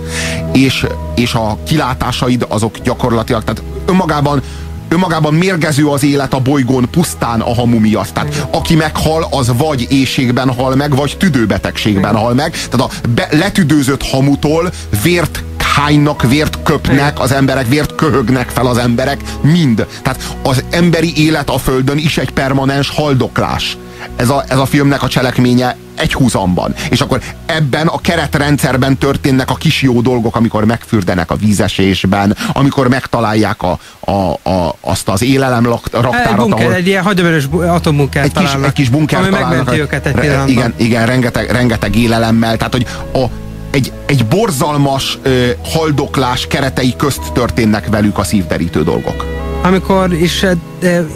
és, 0.54 0.86
és 1.16 1.34
a 1.34 1.58
kilátásaid 1.68 2.46
azok 2.50 2.78
gyakorlatilag, 2.78 3.44
tehát 3.44 3.64
önmagában 3.86 4.42
önmagában 4.90 5.34
mérgező 5.34 5.88
az 5.88 6.04
élet 6.04 6.34
a 6.34 6.40
bolygón 6.40 6.90
pusztán 6.90 7.42
a 7.42 7.54
hamu 7.54 7.80
miatt. 7.80 8.10
Tehát 8.10 8.48
aki 8.52 8.76
meghal, 8.76 9.28
az 9.30 9.52
vagy 9.58 9.88
éjségben 9.90 10.54
hal 10.54 10.76
meg, 10.76 10.96
vagy 10.96 11.18
tüdőbetegségben 11.18 12.16
hal 12.16 12.34
meg. 12.34 12.52
Tehát 12.52 12.92
a 12.92 13.08
be, 13.10 13.28
letüdőzött 13.32 14.04
hamutól 14.04 14.72
vért 15.04 15.44
hánynak, 15.76 16.22
vért 16.22 16.64
köpnek 16.64 17.20
az 17.20 17.32
emberek, 17.32 17.68
vért 17.68 17.96
köhögnek 17.96 18.50
fel 18.50 18.66
az 18.66 18.78
emberek, 18.78 19.22
mind. 19.42 19.88
Tehát 20.02 20.36
az 20.44 20.64
emberi 20.70 21.26
élet 21.26 21.50
a 21.50 21.58
Földön 21.58 21.98
is 21.98 22.18
egy 22.18 22.32
permanens 22.32 22.90
haldoklás. 22.90 23.78
Ez 24.16 24.30
a, 24.30 24.44
ez 24.48 24.58
a 24.58 24.66
filmnek 24.66 25.04
a 25.04 25.08
cselekménye 25.08 25.76
egy 25.96 26.14
húzamban. 26.14 26.74
És 26.90 27.02
akkor 27.02 27.22
ebben 27.46 27.88
a 27.88 27.98
keretrendszerben 28.02 28.98
történnek 28.98 29.50
a 29.50 29.56
kis 29.56 29.82
jó 29.82 30.02
dolgok, 30.02 30.36
amikor 30.36 30.66
megfürdenek 30.66 31.32
a 31.32 31.36
vízesésben, 31.36 32.38
amikor 32.54 32.88
megtalálják 32.88 33.62
a, 33.64 33.80
a, 34.00 34.12
a, 34.50 34.76
azt 34.82 35.10
az 35.10 35.24
élelem 35.24 35.66
raktárat. 35.66 36.14
Egy 36.14 36.36
bunker, 36.36 36.66
ahol, 36.66 36.74
egy 36.74 36.88
ilyen 36.88 37.04
hagyományos 37.04 37.44
atombunker 37.68 38.24
egy 38.24 38.32
kis, 38.32 38.54
egy 38.66 38.74
kis 38.74 38.90
bunker 38.90 39.20
ami 39.20 39.30
megmenti 39.30 39.80
őket 39.80 40.06
egy 40.06 40.16
re, 40.16 40.44
Igen, 40.48 40.74
igen 40.78 41.06
rengeteg, 41.06 41.52
rengeteg 41.52 41.96
élelemmel. 41.96 42.58
Tehát, 42.58 42.74
hogy 42.74 42.86
a, 43.14 43.26
egy, 43.72 43.92
egy 44.06 44.26
borzalmas 44.26 45.18
ö, 45.22 45.48
haldoklás 45.64 46.48
keretei 46.48 46.94
közt 46.98 47.32
történnek 47.34 47.88
velük 47.88 48.18
a 48.18 48.24
szívderítő 48.24 48.84
dolgok 48.84 49.35
amikor 49.66 50.14
is 50.14 50.46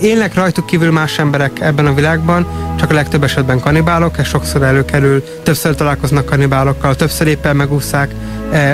élnek 0.02 0.34
rajtuk 0.34 0.66
kívül 0.66 0.92
más 0.92 1.20
emberek 1.20 1.60
ebben 1.60 1.86
a 1.86 1.94
világban, 1.94 2.46
csak 2.80 2.92
a 2.92 2.94
legtöbb 2.94 3.24
esetben 3.24 3.60
kanibálok, 3.60 4.18
ez 4.18 4.28
sokszor 4.28 4.64
előkerül, 4.64 5.24
többször 5.44 5.76
találkoznak 5.76 6.26
kanibálokkal, 6.26 6.96
többször 6.96 7.28
éppen 7.28 7.56
megúszák, 7.56 8.14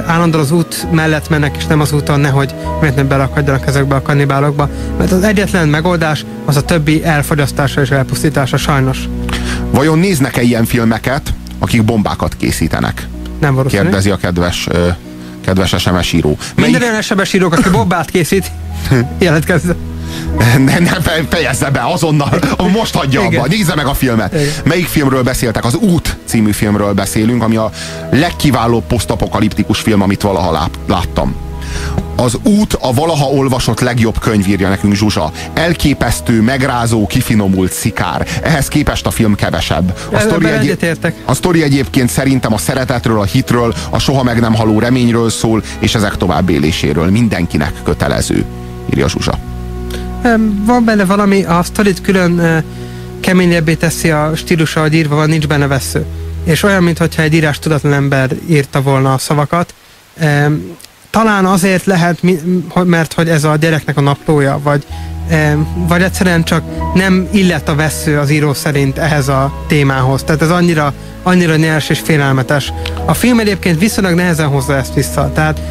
állandóan 0.06 0.44
az 0.44 0.52
út 0.52 0.92
mellett 0.92 1.30
mennek, 1.30 1.58
és 1.58 1.66
nem 1.66 1.80
az 1.80 1.92
úton, 1.92 2.20
nehogy 2.20 2.54
miért 2.82 2.96
nem 2.96 3.08
belakadjanak 3.08 3.68
ezekbe 3.68 3.96
a 3.96 4.02
kanibálokba, 4.02 4.70
mert 4.98 5.12
az 5.12 5.24
egyetlen 5.24 5.68
megoldás 5.68 6.26
az 6.46 6.56
a 6.56 6.62
többi 6.62 7.04
elfogyasztása 7.04 7.82
és 7.82 7.90
elpusztítása 7.90 8.58
sajnos. 8.58 9.10
Vajon 9.72 10.00
néznek-e 10.00 10.42
ilyen 10.42 10.66
filmeket, 10.66 11.34
akik 11.60 11.84
bombákat 11.84 12.36
készítenek? 12.38 13.08
Nem 13.40 13.56
valószínű. 13.56 13.82
Kérdezi 13.82 14.10
a 14.10 14.18
kedves 14.18 14.68
kedves 15.46 15.76
SMS 15.78 16.14
író. 16.14 16.38
Minden 16.56 16.82
olyan 16.82 17.02
SMS 17.02 17.34
írók, 17.34 17.54
aki 17.54 17.70
bombát 17.70 18.10
készít, 18.10 18.52
jelentkezze. 19.20 19.76
Ne, 20.58 20.80
ne 20.80 20.98
fejezze 21.30 21.70
be, 21.70 21.82
azonnal, 21.86 22.40
most 22.74 22.96
hagyja 22.96 23.22
Igen. 23.22 23.40
abba, 23.40 23.48
nézze 23.48 23.76
meg 23.76 23.86
a 23.86 23.94
filmet. 23.94 24.34
Igen. 24.34 24.48
Melyik 24.64 24.88
filmről 24.88 25.24
beszéltek? 25.24 25.66
Az 25.66 25.76
Út 25.76 26.18
című 26.26 26.52
filmről 26.52 26.94
beszélünk, 26.94 27.44
ami 27.44 27.56
a 27.56 27.72
legkiválóbb 28.12 28.84
posztapokaliptikus 28.88 29.80
film, 29.80 30.02
amit 30.02 30.22
valaha 30.22 30.70
láttam. 30.88 31.36
Az 32.16 32.38
út 32.44 32.74
a 32.74 32.94
valaha 32.94 33.26
olvasott 33.26 33.80
legjobb 33.80 34.20
könyv 34.20 34.48
írja 34.48 34.70
nekünk 34.70 34.94
Zsuzsa. 34.94 35.32
Elképesztő, 35.54 36.42
megrázó, 36.42 37.08
kifinomult 37.08 37.72
szikár. 37.72 38.28
Ehhez 38.42 38.68
képest 38.68 39.06
a 39.06 39.12
film 39.12 39.36
kevesebb. 39.36 39.98
A 40.12 40.20
sztori, 40.20 40.46
egy... 40.46 40.98
a 41.26 41.34
sztori 41.34 41.64
egyébként 41.64 42.10
szerintem 42.10 42.54
a 42.54 42.58
szeretetről, 42.58 43.20
a 43.20 43.24
hitről, 43.24 43.74
a 43.90 44.00
soha 44.00 44.24
meg 44.24 44.40
nem 44.40 44.54
haló 44.54 44.80
reményről 44.80 45.30
szól, 45.30 45.64
és 45.80 45.96
ezek 45.96 46.18
tovább 46.18 46.50
éléséről. 46.50 47.10
Mindenkinek 47.10 47.74
kötelező, 47.84 48.46
írja 48.90 49.10
Zsuzsa. 49.10 49.40
Van 50.66 50.86
benne 50.86 51.06
valami, 51.06 51.44
a 51.44 51.64
sztorit 51.64 52.02
külön 52.02 52.64
keményebbé 53.20 53.74
teszi 53.74 54.10
a 54.10 54.32
stílusa, 54.36 54.82
hogy 54.82 54.94
írva 54.94 55.16
van, 55.16 55.30
nincs 55.30 55.48
benne 55.48 55.68
vesző. 55.68 56.06
És 56.44 56.64
olyan, 56.64 56.84
mintha 56.84 57.22
egy 57.22 57.34
írás 57.34 57.60
tudatlan 57.60 57.94
ember 57.94 58.32
írta 58.50 58.82
volna 58.82 59.14
a 59.14 59.18
szavakat 59.18 59.74
talán 61.16 61.46
azért 61.46 61.86
lehet, 61.86 62.20
mert 62.84 63.14
hogy 63.14 63.30
ez 63.30 63.44
a 63.44 63.56
gyereknek 63.56 63.98
a 63.98 64.02
naplója, 64.02 64.60
vagy, 64.64 64.86
vagy 65.88 66.02
egyszerűen 66.02 66.44
csak 66.44 66.64
nem 66.94 67.28
illet 67.32 67.70
a 67.70 67.76
vesző 67.76 68.20
az 68.20 68.30
író 68.30 68.54
szerint 68.54 68.98
ehhez 68.98 69.28
a 69.28 69.54
témához. 69.68 70.24
Tehát 70.24 70.42
ez 70.42 70.50
annyira, 70.50 70.94
annyira 71.24 71.56
nyers 71.56 71.90
és 71.90 72.00
félelmetes. 72.00 72.74
A 73.06 73.14
film 73.14 73.40
egyébként 73.40 73.80
viszonylag 73.80 74.14
nehezen 74.14 74.48
hozza 74.48 74.76
ezt 74.76 74.94
vissza. 74.94 75.32
Tehát 75.34 75.62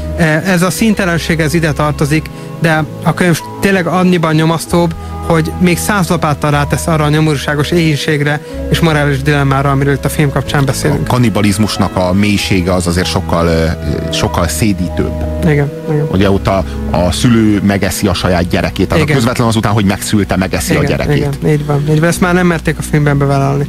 ez 0.46 0.62
a 0.62 0.70
színtelenség 0.70 1.40
ez 1.40 1.54
ide 1.54 1.72
tartozik, 1.72 2.30
de 2.60 2.84
a 3.02 3.14
könyv 3.14 3.40
tényleg 3.60 3.86
annyiban 3.86 4.34
nyomasztóbb, 4.34 4.94
hogy 5.26 5.52
még 5.58 5.78
száz 5.78 6.08
lapáttal 6.08 6.50
rátesz 6.50 6.86
arra 6.86 7.04
a 7.04 7.08
nyomorúságos 7.08 7.70
éhínségre 7.70 8.40
és 8.70 8.80
morális 8.80 9.22
dilemmára, 9.22 9.70
amiről 9.70 9.94
itt 9.94 10.04
a 10.04 10.08
film 10.08 10.30
kapcsán 10.30 10.64
beszélünk. 10.64 11.00
A 11.00 11.10
kannibalizmusnak 11.12 11.96
a 11.96 12.12
mélysége 12.12 12.72
az 12.72 12.86
azért 12.86 13.06
sokkal, 13.06 13.76
sokkal 14.12 14.48
szédítőbb. 14.48 15.24
Igen, 15.44 15.72
igen. 15.90 16.06
Ugye 16.12 16.30
ott 16.30 16.46
a, 16.46 16.64
a 16.90 17.10
szülő 17.12 17.60
megeszi 17.62 18.06
a 18.06 18.14
saját 18.14 18.48
gyerekét, 18.48 18.88
tehát 18.88 19.02
a 19.02 19.06
Igen. 19.06 19.16
közvetlen 19.16 19.46
azután, 19.46 19.72
hogy 19.72 19.84
megszülte, 19.84 20.36
megeszi 20.36 20.72
igen, 20.72 20.84
a 20.84 20.88
gyerekét. 20.88 21.16
Igen, 21.16 21.52
így 21.52 21.66
van, 21.66 21.84
így 21.90 22.00
van. 22.00 22.08
Ezt 22.08 22.20
már 22.20 22.34
nem 22.34 22.46
merték 22.46 22.78
a 22.78 22.82
filmben 22.82 23.18
bevállalni. 23.18 23.68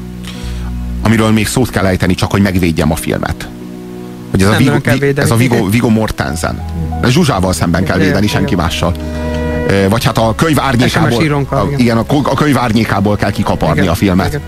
Amiről 1.01 1.31
még 1.31 1.47
szót 1.47 1.69
kell 1.69 1.85
ejteni, 1.85 2.13
csak 2.13 2.31
hogy 2.31 2.41
megvédjem 2.41 2.91
a 2.91 2.95
filmet. 2.95 3.47
Hogy 4.31 4.41
ez 4.41 4.47
a 4.47 4.51
Nem 4.51 4.59
Vigo, 4.59 4.81
kell 4.81 4.97
védeni. 4.97 5.25
ez 5.27 5.31
a 5.31 5.35
Vigo, 5.35 5.55
Igen. 5.55 5.69
Vigo 5.69 5.89
Mortensen. 5.89 6.61
Zsuzsával 7.07 7.53
szemben 7.53 7.83
kell 7.83 7.95
Igen, 7.95 8.07
védeni, 8.07 8.25
igen. 8.25 8.37
senki 8.37 8.55
mással. 8.55 8.93
Vagy 9.89 10.03
hát 10.03 10.17
a 10.17 10.33
könyv 10.35 10.59
árnyékából, 10.59 11.45
a, 11.49 11.65
igen. 11.77 11.97
a, 11.97 12.03
a 12.23 12.33
könyv 12.33 12.57
árnyékából 12.57 13.15
kell 13.15 13.31
kikaparni 13.31 13.79
Igen, 13.79 13.91
a 13.91 13.95
filmet. 13.95 14.27
igen. 14.27 14.41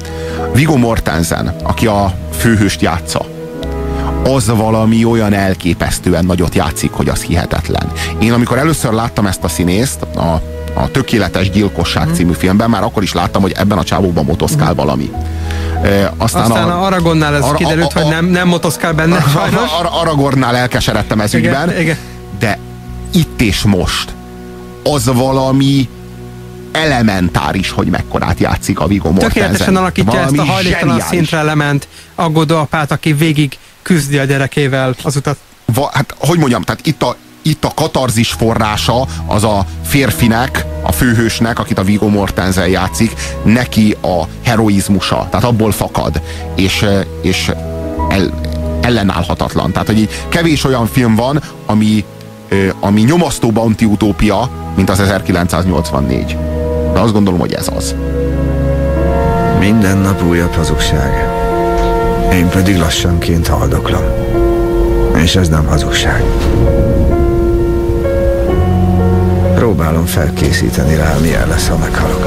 Vigo 0.54 0.76
Mortensen, 0.76 1.56
aki 1.64 1.88
a 1.88 2.14
főhőst 2.38 2.82
játsza, 2.82 3.26
az 4.24 4.48
valami 4.56 5.06
olyan 5.06 5.34
elképesztően 5.34 6.26
nagyot 6.26 6.56
játszik, 6.56 6.92
hogy 6.92 7.10
az 7.10 7.22
hihetetlen. 7.22 7.92
Én 8.20 8.34
amikor 8.34 8.58
először 8.58 8.92
láttam 8.92 9.26
ezt 9.26 9.44
a 9.44 9.48
színészt, 9.48 10.02
a, 10.16 10.42
a 10.74 10.92
Tökéletes 10.92 11.50
Gyilkosság 11.50 12.06
Mhm. 12.06 12.14
című 12.16 12.34
filmben, 12.34 12.70
már 12.70 12.84
akkor 12.84 13.04
is 13.04 13.14
láttam, 13.14 13.42
hogy 13.42 13.52
ebben 13.52 13.78
a 13.78 13.84
csávóban 13.84 14.26
motoszkál 14.26 14.74
valami. 14.76 15.12
E, 15.84 16.14
aztán, 16.18 16.42
Aztán 16.44 16.70
a 16.70 16.86
Aragonnál 16.86 17.36
ez 17.36 17.44
Ara- 17.44 17.58
kiderült, 17.58 17.94
a- 17.94 18.00
a- 18.00 18.04
hogy 18.04 18.12
nem, 18.12 18.26
nem 18.26 18.48
motoszkál 18.48 18.94
benne, 18.94 19.20
sajnos. 19.36 19.62
Ar- 19.80 19.90
Aragornnál 20.02 20.56
elkeseredtem 20.56 21.20
ez 21.22 21.34
Igen, 21.34 21.52
ügyben, 21.52 21.80
igen. 21.80 21.98
de 22.40 22.58
itt 23.14 23.42
és 23.42 23.62
most 23.64 24.12
az 24.94 25.06
valami 25.06 25.90
elementáris, 26.72 27.70
hogy 27.70 27.88
mekkorát 27.88 28.40
játszik 28.40 28.80
a 28.80 28.88
Viggo 28.88 29.10
Mortensen. 29.10 29.34
Tökéletesen 29.34 29.76
alakítja 29.76 30.20
ezt 30.20 30.32
a 30.32 30.36
Valami 30.36 30.50
hajléktalan 30.50 31.00
zseniális. 31.00 31.18
szintre 31.18 31.42
lement 31.42 31.88
aggódó 32.16 32.58
apát, 32.58 32.92
aki 32.92 33.14
végig 33.14 33.58
küzdi 33.82 34.18
a 34.18 34.24
gyerekével 34.24 34.96
az 35.04 35.16
utat. 35.16 35.38
Va, 35.74 35.90
hát, 35.94 36.16
hogy 36.18 36.38
mondjam, 36.38 36.62
tehát 36.62 36.86
itt 36.86 37.04
a, 37.04 37.16
itt 37.42 37.66
a 37.66 37.72
katarzis 37.76 38.32
forrása 38.32 39.08
az 39.26 39.44
a 39.44 39.66
férfinek, 39.86 40.66
a 40.82 40.92
főhősnek, 40.92 41.60
akit 41.60 41.78
a 41.78 41.84
Viggo 41.84 42.08
Mortensen 42.08 42.68
játszik, 42.68 43.14
neki 43.44 43.98
a 44.02 44.24
heroizmusa, 44.44 45.28
tehát 45.30 45.46
abból 45.46 45.72
fakad, 45.72 46.22
és, 46.56 46.86
és 47.22 47.52
el, 48.10 48.40
ellenállhatatlan. 48.82 49.72
Tehát, 49.72 49.88
hogy 49.88 50.00
így 50.00 50.24
kevés 50.30 50.64
olyan 50.64 50.88
film 50.88 51.16
van, 51.16 51.42
ami, 51.66 52.06
ami 52.80 53.02
nyomasztóbb 53.02 53.58
antiutópia, 53.58 54.50
mint 54.76 54.90
az 54.90 55.00
1984. 55.00 56.38
De 56.94 57.00
azt 57.00 57.14
gondolom, 57.14 57.40
hogy 57.40 57.54
ez 57.54 57.70
az. 57.76 57.96
Minden 59.60 59.98
nap 59.98 60.24
újabb 60.24 60.54
hazugság. 60.54 61.28
Én 62.34 62.50
pedig 62.50 62.78
lassanként 62.78 63.48
haldoklom. 63.48 64.04
És 65.16 65.36
ez 65.36 65.50
nem 65.50 65.66
hazugság. 65.66 66.24
Próbálom 69.56 70.06
felkészíteni 70.06 70.96
rá, 70.96 71.16
milyen 71.22 71.48
lesz, 71.48 71.68
ha 71.68 71.78
meghalok. 71.78 72.26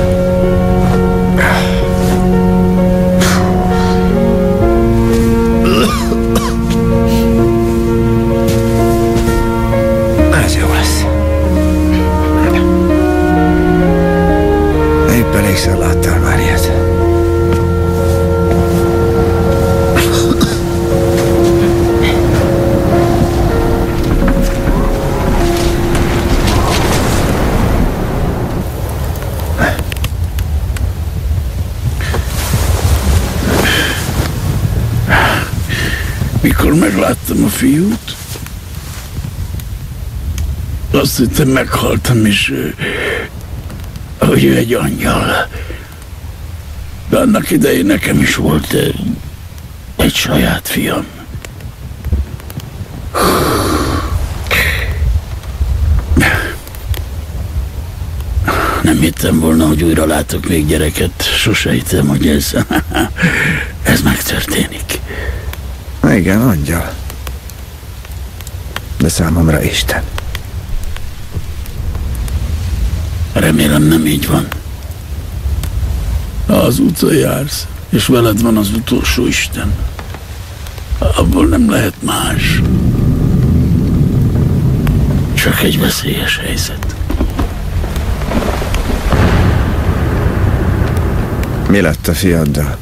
Mikor 36.63 36.79
megláttam 36.79 37.45
a 37.45 37.49
fiút, 37.49 38.17
azt 40.91 41.17
hittem 41.17 41.49
meghaltam, 41.49 42.27
és 42.27 42.55
hogy 44.19 44.45
ő 44.45 44.57
egy 44.57 44.73
angyal. 44.73 45.49
De 47.09 47.19
annak 47.19 47.51
idején 47.51 47.87
nekem 47.87 48.21
is 48.21 48.35
volt 48.35 48.77
egy 49.97 50.15
saját 50.15 50.69
fiam. 50.69 51.05
Nem 58.83 58.99
hittem 59.01 59.41
volna, 59.41 59.67
hogy 59.67 59.83
újra 59.83 60.07
látok 60.07 60.49
még 60.49 60.67
gyereket. 60.67 61.23
Sose 61.23 61.71
hittem, 61.71 62.07
hogy 62.07 62.29
ez, 62.29 62.53
ez 63.83 64.03
megtörténik. 64.03 64.90
Igen, 66.15 66.41
angyal. 66.41 66.93
De 68.99 69.09
számomra 69.09 69.63
Isten. 69.63 70.03
Remélem 73.33 73.83
nem 73.83 74.07
így 74.07 74.27
van. 74.27 74.47
Ha 76.47 76.55
az 76.55 76.79
úton 76.79 77.15
jársz, 77.15 77.67
és 77.89 78.07
veled 78.07 78.43
van 78.43 78.57
az 78.57 78.71
utolsó 78.71 79.27
Isten, 79.27 79.73
abból 80.99 81.47
nem 81.47 81.71
lehet 81.71 81.95
más. 82.03 82.63
Csak 85.35 85.63
egy 85.63 85.81
veszélyes 85.81 86.39
helyzet. 86.39 86.95
Mi 91.69 91.81
lett 91.81 92.09
a 92.09 92.15
fiaddal? 92.15 92.79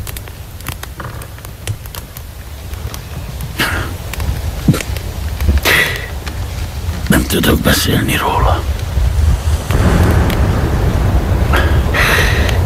Tudok 7.28 7.60
beszélni 7.60 8.16
róla. 8.16 8.62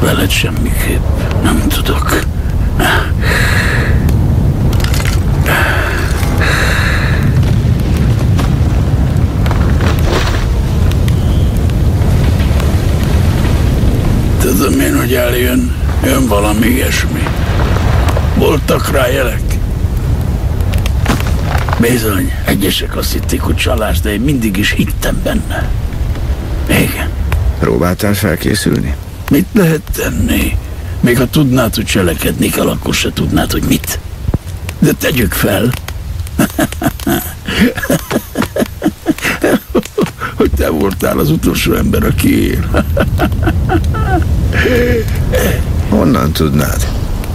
Veled 0.00 0.30
semmiképp 0.30 1.02
nem 1.42 1.68
tudok. 1.68 2.18
Tudom 14.40 14.80
én, 14.80 14.98
hogy 14.98 15.14
eljön, 15.14 15.74
jön 16.04 16.26
valami 16.26 16.66
ilyesmi. 16.66 17.22
Voltak 18.34 18.90
rá 18.90 19.06
jelek? 19.06 19.51
Bizony, 21.90 22.32
egyesek 22.44 22.96
azt 22.96 23.12
hitték, 23.12 23.40
hogy 23.40 23.54
csalás, 23.54 24.00
de 24.00 24.12
én 24.12 24.20
mindig 24.20 24.56
is 24.56 24.70
hittem 24.70 25.20
benne. 25.22 25.70
Igen. 26.68 27.08
Próbáltál 27.58 28.14
felkészülni? 28.14 28.94
Mit 29.30 29.46
lehet 29.52 29.82
tenni? 29.96 30.56
Még 31.00 31.16
ha 31.16 31.26
tudnád, 31.26 31.74
hogy 31.74 31.84
cselekedni 31.84 32.48
kell, 32.48 32.68
akkor 32.68 32.94
se 32.94 33.12
tudnád, 33.12 33.52
hogy 33.52 33.62
mit. 33.68 33.98
De 34.78 34.92
tegyük 34.92 35.32
fel. 35.32 35.70
hogy 40.36 40.50
te 40.56 40.68
voltál 40.68 41.18
az 41.18 41.30
utolsó 41.30 41.72
ember, 41.72 42.04
aki 42.04 42.50
él. 42.50 42.84
Honnan 45.88 46.32
tudnád, 46.32 46.86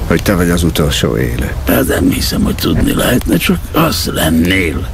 hogy 0.07 0.23
te 0.23 0.35
vagy 0.35 0.49
az 0.49 0.63
utolsó 0.63 1.17
élő? 1.17 1.53
Hát 1.67 1.87
nem 1.87 2.09
hiszem, 2.09 2.43
hogy 2.43 2.55
tudni 2.55 2.93
lehetne, 2.93 3.37
csak 3.37 3.57
az 3.71 4.09
lennél. 4.13 4.87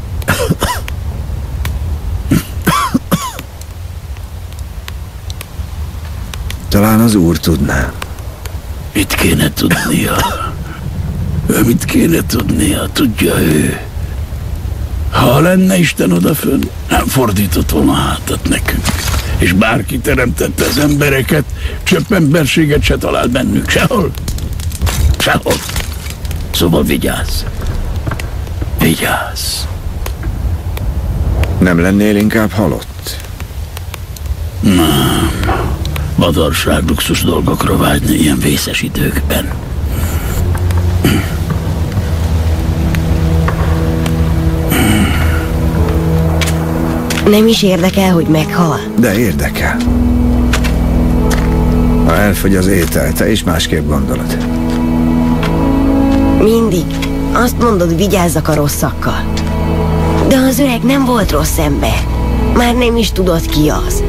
Talán 6.69 6.99
az 6.99 7.15
úr 7.15 7.37
tudná. 7.37 7.91
Mit 8.93 9.13
kéne 9.13 9.53
tudnia? 9.53 10.15
Ő 11.47 11.63
mit 11.63 11.85
kéne 11.85 12.25
tudnia? 12.25 12.87
Tudja 12.93 13.39
ő. 13.41 13.79
Ha 15.11 15.39
lenne 15.39 15.77
Isten 15.77 16.11
odafönn, 16.11 16.61
nem 16.89 17.05
fordított 17.05 17.69
volna 17.69 17.93
hátat 17.93 18.49
nekünk. 18.49 18.85
És 19.37 19.53
bárki 19.53 19.99
teremtette 19.99 20.65
az 20.65 20.77
embereket, 20.77 21.43
csöpp 21.83 22.11
emberséget 22.11 22.83
se 22.83 22.97
talált 22.97 23.29
bennük. 23.29 23.69
Sehol. 23.69 24.11
Sehol. 25.23 25.53
Szóval 26.51 26.83
vigyázz. 26.83 27.43
Vigyázz. 28.79 29.65
Nem 31.59 31.79
lennél 31.79 32.15
inkább 32.15 32.51
halott? 32.51 33.17
Nem. 34.59 35.31
Badarság 36.17 36.87
luxus 36.87 37.23
dolgokra 37.23 37.77
vágyni 37.77 38.15
ilyen 38.15 38.39
vészes 38.39 38.81
időkben. 38.81 39.53
Nem 47.25 47.47
is 47.47 47.63
érdekel, 47.63 48.13
hogy 48.13 48.27
meghal. 48.27 48.79
De 48.99 49.17
érdekel. 49.17 49.77
Ha 52.05 52.15
elfogy 52.15 52.55
az 52.55 52.67
étel, 52.67 53.13
te 53.13 53.31
is 53.31 53.43
másképp 53.43 53.87
gondolod. 53.87 54.62
Mindig. 56.43 56.85
Azt 57.33 57.59
mondod, 57.59 57.95
vigyázzak 57.95 58.47
a 58.47 58.55
rosszakkal. 58.55 59.33
De 60.27 60.37
az 60.37 60.59
öreg 60.59 60.83
nem 60.83 61.05
volt 61.05 61.31
rossz 61.31 61.57
ember. 61.57 62.07
Már 62.55 62.75
nem 62.75 62.97
is 62.97 63.11
tudod 63.11 63.45
ki 63.45 63.69
az. 63.69 64.03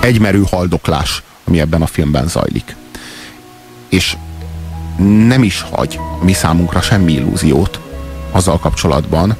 egymerő 0.00 0.44
haldoklás, 0.50 1.22
ami 1.44 1.60
ebben 1.60 1.82
a 1.82 1.86
filmben 1.86 2.28
zajlik. 2.28 2.76
És 3.88 4.16
nem 5.26 5.42
is 5.42 5.64
hagy 5.70 6.00
mi 6.22 6.32
számunkra 6.32 6.80
semmi 6.80 7.12
illúziót 7.12 7.80
azzal 8.30 8.58
kapcsolatban 8.58 9.30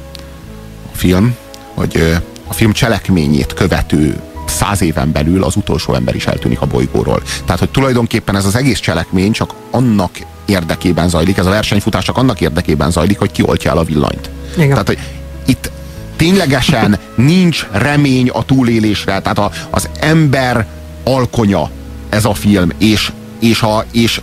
a 0.91 0.95
film, 0.95 1.35
hogy 1.73 2.17
a 2.47 2.53
film 2.53 2.71
cselekményét 2.71 3.53
követő 3.53 4.19
száz 4.45 4.81
éven 4.81 5.11
belül 5.11 5.43
az 5.43 5.55
utolsó 5.55 5.93
ember 5.93 6.15
is 6.15 6.25
eltűnik 6.25 6.61
a 6.61 6.65
bolygóról. 6.65 7.21
Tehát, 7.45 7.59
hogy 7.59 7.69
tulajdonképpen 7.69 8.35
ez 8.35 8.45
az 8.45 8.55
egész 8.55 8.79
cselekmény 8.79 9.31
csak 9.31 9.53
annak 9.71 10.11
érdekében 10.45 11.09
zajlik, 11.09 11.37
ez 11.37 11.45
a 11.45 11.49
versenyfutás 11.49 12.05
csak 12.05 12.17
annak 12.17 12.41
érdekében 12.41 12.91
zajlik, 12.91 13.19
hogy 13.19 13.31
kioltja 13.31 13.71
el 13.71 13.77
a 13.77 13.83
villanyt. 13.83 14.29
Igen. 14.55 14.69
Tehát, 14.69 14.87
hogy 14.87 14.99
itt 15.45 15.71
ténylegesen 16.15 16.99
nincs 17.15 17.67
remény 17.71 18.29
a 18.29 18.45
túlélésre, 18.45 19.21
tehát 19.21 19.39
a, 19.39 19.51
az 19.69 19.89
ember 19.99 20.67
alkonya 21.03 21.69
ez 22.09 22.25
a 22.25 22.33
film, 22.33 22.69
és, 22.77 23.11
és, 23.39 23.61
a, 23.61 23.85
és 23.91 24.21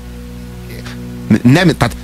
nem, 1.43 1.77
tehát 1.77 1.97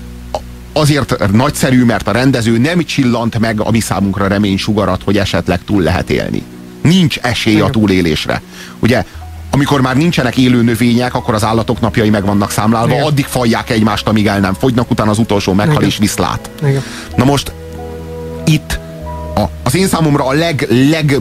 azért 0.77 1.33
nagyszerű, 1.33 1.85
mert 1.85 2.09
a 2.09 2.13
rendező 2.13 2.59
nem 2.59 2.85
csillant 2.85 3.39
meg 3.39 3.61
a 3.61 3.71
mi 3.71 3.81
számunkra 3.81 4.27
reménysugarat, 4.27 5.03
hogy 5.05 5.19
esetleg 5.19 5.61
túl 5.65 5.83
lehet 5.83 6.11
élni. 6.11 6.43
Nincs 6.83 7.19
esély 7.19 7.61
a 7.61 7.71
túlélésre. 7.71 8.43
Ugye, 8.79 9.05
amikor 9.51 9.81
már 9.81 9.97
nincsenek 9.97 10.37
élő 10.37 10.63
növények, 10.63 11.15
akkor 11.15 11.35
az 11.35 11.45
állatok 11.45 11.81
napjai 11.81 12.11
meg 12.11 12.25
vannak 12.25 12.51
számlálva, 12.51 12.93
Igen. 12.93 13.05
addig 13.05 13.25
falják 13.25 13.71
egymást, 13.71 14.07
amíg 14.07 14.27
el 14.27 14.41
nem 14.41 14.55
fogynak, 14.55 14.91
utána 14.91 15.11
az 15.11 15.19
utolsó 15.19 15.53
meghal 15.53 15.75
Igen. 15.75 15.89
és 15.89 15.97
viszlát. 15.97 16.51
Igen. 16.63 16.83
Na 17.17 17.25
most 17.25 17.53
itt 18.45 18.79
a, 19.35 19.43
az 19.63 19.75
én 19.75 19.89
számomra 19.89 20.27
a 20.27 20.33
leg, 20.33 20.67
leg, 20.91 21.21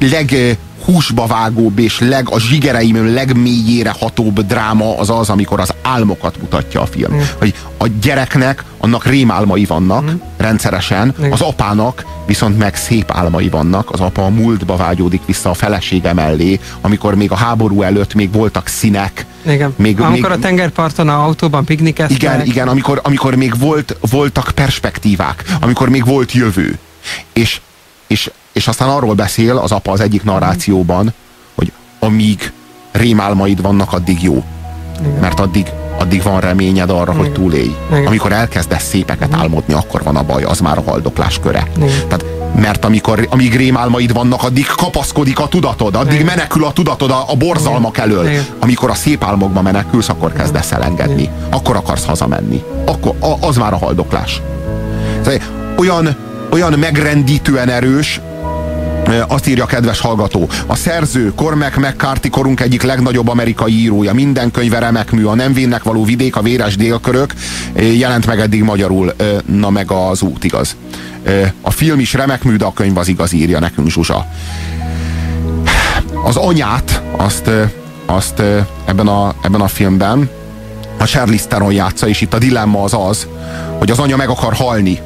leg 0.00 0.58
húsba 0.84 1.26
vágóbb 1.26 1.78
és 1.78 2.00
leg, 2.00 2.28
a 2.30 2.40
zsigereim 2.40 3.14
legmélyére 3.14 3.94
hatóbb 3.98 4.40
dráma 4.40 4.98
az 4.98 5.10
az, 5.10 5.30
amikor 5.30 5.60
az 5.60 5.74
álmokat 5.82 6.40
mutatja 6.40 6.80
a 6.80 6.86
film. 6.86 7.14
Mm. 7.14 7.20
Hogy 7.38 7.54
a 7.78 7.86
gyereknek 8.00 8.64
annak 8.78 9.04
rémálmai 9.04 9.64
vannak 9.64 10.10
rendszeresen, 10.36 11.14
Igen. 11.18 11.32
az 11.32 11.40
apának 11.40 12.04
viszont 12.26 12.58
meg 12.58 12.76
szép 12.76 13.10
álmai 13.10 13.48
vannak. 13.48 13.90
Az 13.90 14.00
apa 14.00 14.24
a 14.24 14.28
múltba 14.28 14.76
vágyódik 14.76 15.20
vissza 15.26 15.50
a 15.50 15.54
felesége 15.54 16.12
mellé, 16.12 16.60
amikor 16.80 17.14
még 17.14 17.30
a 17.30 17.36
háború 17.36 17.82
előtt 17.82 18.14
még 18.14 18.32
voltak 18.32 18.66
színek. 18.66 19.26
Igen. 19.46 19.74
Még, 19.76 20.00
Amikor 20.00 20.30
még, 20.30 20.38
a 20.38 20.42
tengerparton 20.42 21.08
a 21.08 21.24
autóban 21.24 21.64
piknikeztek. 21.64 22.22
igen, 22.22 22.44
igen, 22.44 22.68
amikor, 22.68 23.00
amikor 23.02 23.34
még 23.34 23.58
volt, 23.58 23.96
voltak 24.10 24.50
perspektívák, 24.54 25.44
amikor 25.60 25.88
még 25.88 26.04
volt 26.04 26.32
jövő. 26.32 26.78
És, 27.32 27.60
és, 28.06 28.30
és 28.54 28.68
aztán 28.68 28.88
arról 28.88 29.14
beszél 29.14 29.56
az 29.56 29.72
apa 29.72 29.92
az 29.92 30.00
egyik 30.00 30.22
narrációban, 30.22 31.12
hogy 31.54 31.72
amíg 31.98 32.52
rémálmaid 32.92 33.62
vannak, 33.62 33.92
addig 33.92 34.22
jó. 34.22 34.44
Mert 35.20 35.40
addig, 35.40 35.66
addig 35.98 36.22
van 36.22 36.40
reményed 36.40 36.90
arra, 36.90 37.12
hogy 37.12 37.32
túlélj. 37.32 37.76
Igen. 37.90 38.06
Amikor 38.06 38.32
elkezdesz 38.32 38.88
szépeket 38.88 39.34
álmodni, 39.34 39.74
akkor 39.74 40.02
van 40.02 40.16
a 40.16 40.22
baj, 40.22 40.42
az 40.42 40.60
már 40.60 40.78
a 40.78 40.82
haldoklás 40.90 41.38
köre. 41.38 41.66
Igen. 41.76 41.88
Tehát, 42.08 42.24
mert 42.60 42.84
amikor, 42.84 43.26
amíg 43.30 43.56
rémálmaid 43.56 44.12
vannak, 44.12 44.42
addig 44.42 44.66
kapaszkodik 44.66 45.38
a 45.38 45.48
tudatod, 45.48 45.94
addig 45.94 46.12
Igen. 46.12 46.26
menekül 46.26 46.64
a 46.64 46.72
tudatod 46.72 47.10
a, 47.10 47.24
a 47.28 47.34
borzalmak 47.36 47.98
elől. 47.98 48.26
Igen. 48.26 48.46
Amikor 48.60 48.90
a 48.90 48.94
szép 48.94 49.24
álmokba 49.24 49.62
menekülsz, 49.62 50.08
akkor 50.08 50.32
kezdesz 50.32 50.72
elengedni. 50.72 51.28
Akkor 51.50 51.76
akarsz 51.76 52.04
hazamenni. 52.04 52.62
Akkor 52.86 53.14
a, 53.20 53.46
az 53.46 53.56
már 53.56 53.72
a 53.72 53.78
haldoklás. 53.78 54.42
Tehát 55.22 55.50
Olyan, 55.76 56.16
olyan 56.50 56.72
megrendítően 56.78 57.68
erős, 57.68 58.20
azt 59.28 59.46
írja 59.46 59.64
a 59.64 59.66
kedves 59.66 60.00
hallgató. 60.00 60.48
A 60.66 60.74
szerző 60.74 61.32
Cormac 61.34 61.76
McCarthy 61.76 62.28
korunk 62.28 62.60
egyik 62.60 62.82
legnagyobb 62.82 63.28
amerikai 63.28 63.72
írója. 63.72 64.12
Minden 64.12 64.50
könyve 64.50 64.78
remek 64.78 65.10
mű. 65.10 65.24
A 65.24 65.34
nem 65.34 65.52
vénnek 65.52 65.82
való 65.82 66.04
vidék, 66.04 66.36
a 66.36 66.42
véres 66.42 66.76
délkörök 66.76 67.34
jelent 67.74 68.26
meg 68.26 68.40
eddig 68.40 68.62
magyarul. 68.62 69.14
Na 69.46 69.70
meg 69.70 69.90
az 69.90 70.22
út, 70.22 70.44
igaz. 70.44 70.76
A 71.60 71.70
film 71.70 71.98
is 71.98 72.12
remek 72.12 72.42
mű, 72.42 72.56
de 72.56 72.64
a 72.64 72.72
könyv 72.72 72.98
az 72.98 73.08
igaz, 73.08 73.32
írja 73.32 73.58
nekünk 73.58 73.88
Zsuzsa. 73.88 74.26
Az 76.24 76.36
anyát, 76.36 77.02
azt, 77.16 77.50
azt 78.06 78.42
ebben, 78.84 79.08
a, 79.08 79.34
ebben 79.42 79.60
a 79.60 79.68
filmben 79.68 80.30
a 80.98 81.04
Charlize 81.04 81.46
Theron 81.46 81.72
játsza, 81.72 82.08
és 82.08 82.20
itt 82.20 82.34
a 82.34 82.38
dilemma 82.38 82.82
az 82.82 82.94
az, 82.94 83.26
hogy 83.78 83.90
az 83.90 83.98
anya 83.98 84.16
meg 84.16 84.28
akar 84.28 84.52
halni. 84.52 85.00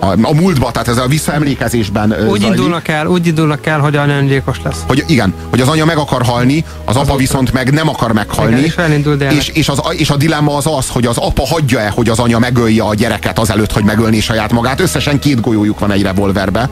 A, 0.00 0.06
a 0.06 0.34
múltba, 0.34 0.70
tehát 0.70 0.88
ez 0.88 0.96
a 0.96 1.06
visszaemlékezésben 1.06 2.10
Úgy 2.10 2.18
zajlik. 2.18 2.46
indulnak 2.46 2.88
el, 2.88 3.06
úgy 3.06 3.26
indulnak 3.26 3.66
el, 3.66 3.78
hogy 3.78 3.96
anya 3.96 4.16
öngyilkos 4.16 4.56
lesz. 4.64 4.78
Hogy 4.86 5.04
igen, 5.06 5.34
hogy 5.50 5.60
az 5.60 5.68
anya 5.68 5.84
meg 5.84 5.96
akar 5.96 6.22
halni, 6.22 6.64
az, 6.84 6.96
apa 6.96 7.16
viszont 7.16 7.52
meg 7.52 7.72
nem 7.72 7.88
akar 7.88 8.12
meghalni. 8.12 8.52
Igen, 8.52 8.64
és 8.64 8.76
elindul 8.76 9.14
és, 9.20 9.48
és, 9.48 9.68
az, 9.68 9.82
és 9.90 10.10
a 10.10 10.16
dilemma 10.16 10.56
az 10.56 10.66
az, 10.66 10.88
hogy 10.88 11.06
az 11.06 11.16
apa 11.16 11.46
hagyja-e, 11.46 11.88
hogy 11.88 12.08
az 12.08 12.18
anya 12.18 12.38
megölje 12.38 12.82
a 12.82 12.94
gyereket 12.94 13.38
azelőtt, 13.38 13.72
hogy 13.72 13.84
megölné 13.84 14.20
saját 14.20 14.52
magát. 14.52 14.80
Összesen 14.80 15.18
két 15.18 15.40
golyójuk 15.40 15.78
van 15.78 15.92
egy 15.92 16.02
revolverbe. 16.02 16.68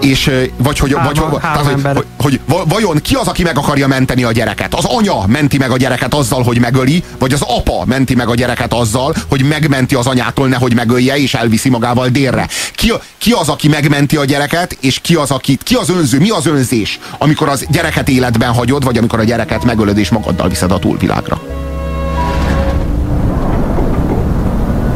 És 0.00 0.30
vagy 0.56 0.78
hogy, 0.78 0.92
Három- 0.92 1.14
vagy, 1.14 1.18
hogy, 1.18 1.42
három 1.42 1.82
tehát, 1.82 1.96
hogy, 1.96 1.96
hogy, 1.96 2.06
hogy 2.18 2.40
va- 2.46 2.72
vajon 2.72 2.98
ki 3.02 3.14
az, 3.14 3.26
aki 3.26 3.42
meg 3.42 3.58
akarja 3.58 3.86
menteni 3.86 4.22
a 4.22 4.32
gyereket? 4.32 4.74
Az 4.74 4.84
anya 4.84 5.26
menti 5.26 5.58
meg 5.58 5.70
a 5.70 5.76
gyereket 5.76 6.14
azzal, 6.14 6.42
hogy 6.42 6.60
megöli, 6.60 7.04
vagy 7.18 7.32
az 7.32 7.42
apa 7.42 7.84
menti 7.84 8.14
meg 8.14 8.28
a 8.28 8.34
gyereket 8.34 8.72
azzal, 8.72 9.14
hogy 9.28 9.42
megmenti 9.42 9.94
az 9.94 10.06
anyától, 10.06 10.48
nehogy 10.48 10.74
megölje, 10.74 11.16
és 11.16 11.34
elviszi 11.34 11.68
magával 11.68 12.08
délre. 12.08 12.48
Ki, 12.74 12.92
ki 13.18 13.32
az, 13.32 13.48
aki 13.48 13.68
megmenti 13.68 14.16
a 14.16 14.24
gyereket, 14.24 14.76
és 14.80 14.98
ki 15.02 15.14
az, 15.14 15.30
aki, 15.30 15.58
ki 15.62 15.74
az 15.74 15.90
önző, 15.90 16.18
mi 16.18 16.30
az 16.30 16.46
önzés, 16.46 16.98
amikor 17.18 17.48
az 17.48 17.66
gyereket 17.70 18.08
életben 18.08 18.52
hagyod, 18.52 18.84
vagy 18.84 18.98
amikor 18.98 19.18
a 19.18 19.24
gyereket 19.24 19.64
megölöd, 19.64 19.98
és 19.98 20.08
magaddal 20.08 20.48
viszed 20.48 20.72
a 20.72 20.78
túlvilágra? 20.78 21.40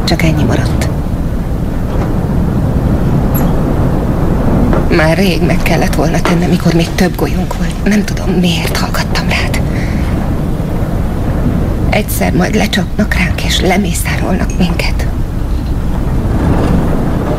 Csak 0.05 0.21
ennyi 0.21 0.43
maradt. 0.43 0.84
Már 4.95 5.17
rég 5.17 5.41
meg 5.41 5.57
kellett 5.63 5.95
volna 5.95 6.21
tennem, 6.21 6.49
mikor 6.49 6.73
még 6.73 6.87
több 6.95 7.15
golyónk 7.15 7.57
volt. 7.57 7.83
Nem 7.83 8.03
tudom, 8.03 8.29
miért 8.29 8.77
hallgattam 8.77 9.29
rád. 9.29 9.61
Egyszer 11.89 12.33
majd 12.33 12.55
lecsapnak 12.55 13.13
ránk, 13.13 13.43
és 13.43 13.59
lemészárolnak 13.59 14.57
minket. 14.57 15.07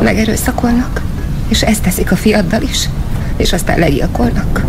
Megerőszakolnak, 0.01 1.01
és 1.47 1.61
ezt 1.61 1.81
teszik 1.81 2.11
a 2.11 2.15
fiaddal 2.15 2.61
is. 2.61 2.89
És 3.37 3.53
aztán 3.53 3.79
legyilkolnak, 3.79 4.65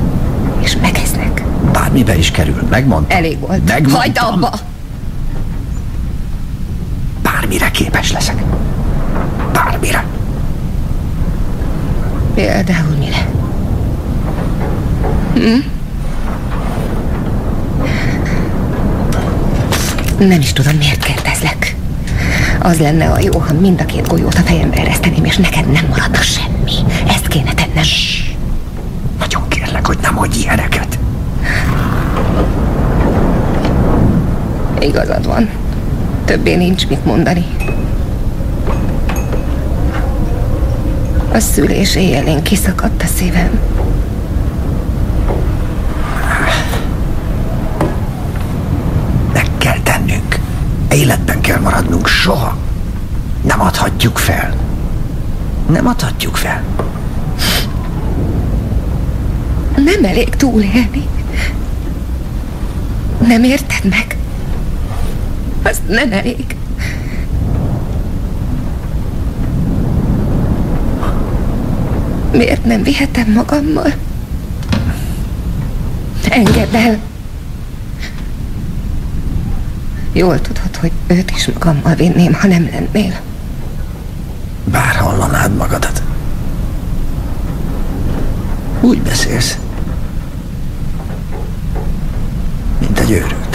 és 0.61 0.77
megesznek. 0.77 1.42
Bármibe 1.72 2.16
is 2.16 2.31
kerül, 2.31 2.66
megmondtam. 2.70 3.18
Elég 3.18 3.38
volt. 3.38 3.68
Megmondtam. 3.68 4.01
Hagyd 4.01 4.18
abba! 4.20 4.59
Bármire 7.22 7.70
képes 7.70 8.12
leszek. 8.12 8.42
Bármire. 9.53 10.05
Például 12.38 12.96
mire? 12.98 13.29
Hm? 15.35 15.59
Nem 20.18 20.40
is 20.40 20.53
tudom, 20.53 20.77
miért 20.77 21.05
kérdezlek. 21.05 21.77
Az 22.62 22.79
lenne 22.79 23.11
a 23.11 23.18
jó, 23.18 23.38
ha 23.38 23.53
mind 23.61 23.81
a 23.81 23.85
két 23.85 24.09
golyót 24.09 24.35
a 24.35 24.40
fejembe 24.40 24.77
ereszteném, 24.77 25.24
és 25.24 25.37
neked 25.37 25.72
nem 25.72 25.87
maradna 25.88 26.20
semmi. 26.20 26.72
Ezt 27.09 27.29
kéne 27.29 27.55
tennem. 27.55 27.85
Nagyon 29.18 29.48
kérlek, 29.48 29.87
hogy 29.87 29.98
nem 30.03 30.14
mondj 30.14 30.38
ilyeneket. 30.38 30.98
Igazad 34.81 35.27
van. 35.27 35.48
Többé 36.24 36.55
nincs 36.55 36.88
mit 36.88 37.05
mondani. 37.05 37.44
A 41.32 41.38
szülés 41.38 41.96
éjjelén 41.96 42.42
kiszakadt 42.42 43.02
a 43.02 43.06
szívem. 43.06 43.60
Meg 49.32 49.46
kell 49.58 49.78
tennünk. 49.82 50.38
Életben 50.92 51.40
kell 51.40 51.60
maradnunk 51.60 52.06
soha. 52.06 52.56
Nem 53.42 53.60
adhatjuk 53.60 54.18
fel. 54.18 54.54
Nem 55.70 55.86
adhatjuk 55.86 56.36
fel. 56.36 56.62
Nem 59.76 60.04
elég 60.04 60.28
túlélni. 60.28 61.08
Nem 63.26 63.44
érted 63.44 63.84
meg? 63.90 64.16
Az 65.62 65.80
nem 65.88 66.12
elég. 66.12 66.57
Miért 72.32 72.64
nem 72.64 72.82
vihetem 72.82 73.32
magammal? 73.32 73.92
Engedd 76.28 76.74
el! 76.74 76.98
Jól 80.12 80.40
tudod, 80.40 80.76
hogy 80.80 80.92
őt 81.06 81.30
is 81.30 81.46
magammal 81.46 81.94
vinném, 81.94 82.34
ha 82.34 82.46
nem 82.46 82.68
lennél. 82.72 83.20
Bár 84.64 84.96
hallanád 84.96 85.56
magadat. 85.56 86.02
Úgy 88.80 89.00
beszélsz. 89.02 89.58
Mint 92.78 92.98
egy 92.98 93.10
őrült. 93.10 93.47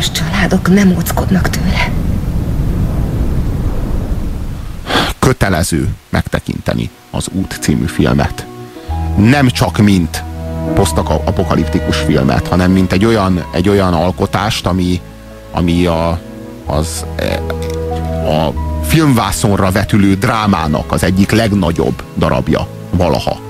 Más 0.00 0.10
családok 0.12 0.74
nem 0.74 0.94
óckodnak 0.96 1.48
tőle. 1.48 1.90
kötelező 5.18 5.88
megtekinteni 6.08 6.90
az 7.10 7.28
Út 7.32 7.58
című 7.60 7.84
filmet. 7.84 8.46
Nem 9.16 9.48
csak 9.48 9.78
mint 9.78 10.24
posztapokaliptikus 10.74 11.96
filmet, 11.96 12.48
hanem 12.48 12.70
mint 12.70 12.92
egy 12.92 13.04
olyan, 13.04 13.44
egy 13.52 13.68
olyan 13.68 13.94
alkotást, 13.94 14.66
ami, 14.66 15.00
ami 15.50 15.86
a, 15.86 16.20
az, 16.66 17.04
e, 17.16 17.42
a 18.30 18.52
filmvászonra 18.84 19.70
vetülő 19.70 20.14
drámának 20.14 20.92
az 20.92 21.02
egyik 21.02 21.30
legnagyobb 21.30 22.02
darabja 22.16 22.68
valaha. 22.90 23.49